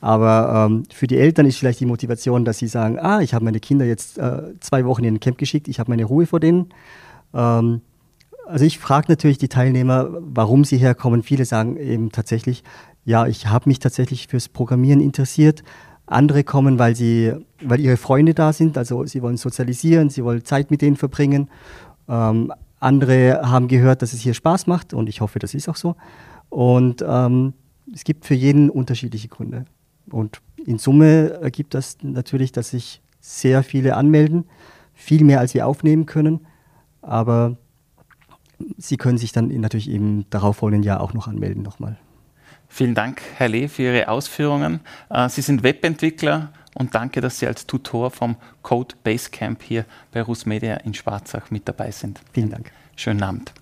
Aber 0.00 0.66
ähm, 0.68 0.84
für 0.92 1.06
die 1.06 1.16
Eltern 1.16 1.46
ist 1.46 1.58
vielleicht 1.58 1.80
die 1.80 1.86
Motivation, 1.86 2.44
dass 2.44 2.58
sie 2.58 2.68
sagen, 2.68 2.98
ah, 2.98 3.20
ich 3.20 3.34
habe 3.34 3.44
meine 3.44 3.60
Kinder 3.60 3.84
jetzt 3.84 4.18
äh, 4.18 4.54
zwei 4.60 4.84
Wochen 4.84 5.04
in 5.04 5.14
ein 5.14 5.20
Camp 5.20 5.38
geschickt, 5.38 5.68
ich 5.68 5.80
habe 5.80 5.90
meine 5.90 6.04
Ruhe 6.04 6.26
vor 6.26 6.40
denen. 6.40 6.68
Ähm, 7.34 7.80
also 8.46 8.64
ich 8.64 8.78
frage 8.78 9.06
natürlich 9.08 9.38
die 9.38 9.48
Teilnehmer, 9.48 10.08
warum 10.20 10.64
sie 10.64 10.76
herkommen. 10.76 11.22
Viele 11.22 11.44
sagen 11.44 11.76
eben 11.76 12.12
tatsächlich, 12.12 12.62
ja, 13.04 13.26
ich 13.26 13.48
habe 13.48 13.68
mich 13.68 13.80
tatsächlich 13.80 14.28
fürs 14.28 14.48
Programmieren 14.48 15.00
interessiert. 15.00 15.64
Andere 16.06 16.44
kommen, 16.44 16.78
weil 16.78 16.94
sie, 16.94 17.32
weil 17.60 17.80
ihre 17.80 17.96
Freunde 17.96 18.34
da 18.34 18.52
sind, 18.52 18.78
also 18.78 19.04
sie 19.06 19.22
wollen 19.22 19.36
sozialisieren, 19.36 20.08
sie 20.10 20.22
wollen 20.22 20.44
Zeit 20.44 20.70
mit 20.70 20.82
denen 20.82 20.96
verbringen. 20.96 21.48
Ähm, 22.08 22.52
andere 22.78 23.40
haben 23.42 23.66
gehört, 23.66 24.02
dass 24.02 24.12
es 24.12 24.20
hier 24.20 24.34
Spaß 24.34 24.68
macht 24.68 24.94
und 24.94 25.08
ich 25.08 25.20
hoffe, 25.20 25.40
das 25.40 25.54
ist 25.54 25.68
auch 25.68 25.76
so. 25.76 25.96
Und 26.48 27.04
ähm, 27.06 27.54
es 27.92 28.04
gibt 28.04 28.26
für 28.26 28.34
jeden 28.34 28.70
unterschiedliche 28.70 29.26
Gründe. 29.26 29.64
Und 30.10 30.40
in 30.64 30.78
Summe 30.78 31.38
ergibt 31.40 31.74
das 31.74 31.98
natürlich, 32.02 32.52
dass 32.52 32.70
sich 32.70 33.00
sehr 33.20 33.62
viele 33.62 33.96
anmelden, 33.96 34.44
viel 34.94 35.24
mehr 35.24 35.40
als 35.40 35.54
wir 35.54 35.66
aufnehmen 35.66 36.06
können. 36.06 36.46
Aber 37.02 37.56
sie 38.78 38.96
können 38.96 39.18
sich 39.18 39.32
dann 39.32 39.48
natürlich 39.60 39.88
im 39.88 40.28
darauffolgenden 40.30 40.84
Jahr 40.84 41.00
auch 41.00 41.12
noch 41.12 41.28
anmelden 41.28 41.62
nochmal. 41.62 41.98
Vielen 42.68 42.94
Dank, 42.94 43.22
Herr 43.36 43.48
Lee, 43.48 43.68
für 43.68 43.82
Ihre 43.82 44.08
Ausführungen. 44.08 44.80
Äh, 45.08 45.28
sie 45.28 45.40
sind 45.40 45.62
Webentwickler 45.62 46.52
und 46.74 46.94
danke, 46.94 47.20
dass 47.20 47.38
Sie 47.38 47.46
als 47.46 47.66
Tutor 47.66 48.10
vom 48.10 48.36
Code 48.62 48.96
Basecamp 49.02 49.62
hier 49.62 49.84
bei 50.12 50.20
Rusmedia 50.20 50.74
in 50.78 50.92
Schwarzach 50.92 51.50
mit 51.50 51.68
dabei 51.68 51.90
sind. 51.90 52.20
Vielen 52.32 52.50
Dank. 52.50 52.72
Schönen 52.96 53.22
Abend. 53.22 53.52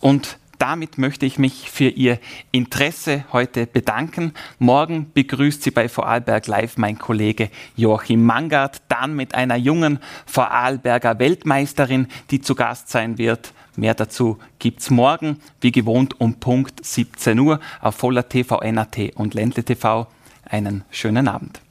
Und 0.00 0.38
damit 0.58 0.98
möchte 0.98 1.26
ich 1.26 1.38
mich 1.38 1.70
für 1.70 1.88
Ihr 1.88 2.18
Interesse 2.52 3.24
heute 3.32 3.66
bedanken. 3.66 4.32
Morgen 4.58 5.10
begrüßt 5.12 5.62
Sie 5.62 5.70
bei 5.70 5.88
Vorarlberg 5.88 6.46
Live 6.46 6.76
mein 6.76 6.98
Kollege 6.98 7.50
Joachim 7.76 8.24
Mangard, 8.24 8.82
dann 8.88 9.14
mit 9.14 9.34
einer 9.34 9.56
jungen 9.56 9.98
Vorarlberger 10.26 11.18
Weltmeisterin, 11.18 12.08
die 12.30 12.40
zu 12.40 12.54
Gast 12.54 12.88
sein 12.88 13.18
wird. 13.18 13.52
Mehr 13.76 13.94
dazu 13.94 14.38
gibt 14.58 14.80
es 14.80 14.90
morgen, 14.90 15.40
wie 15.60 15.72
gewohnt, 15.72 16.20
um 16.20 16.34
Punkt 16.34 16.84
17 16.84 17.38
Uhr 17.38 17.60
auf 17.80 17.96
Voller 17.96 18.28
TV, 18.28 18.60
NAT 18.60 19.16
und 19.16 19.34
Ländle 19.34 19.64
TV. 19.64 20.06
Einen 20.44 20.84
schönen 20.90 21.26
Abend. 21.26 21.63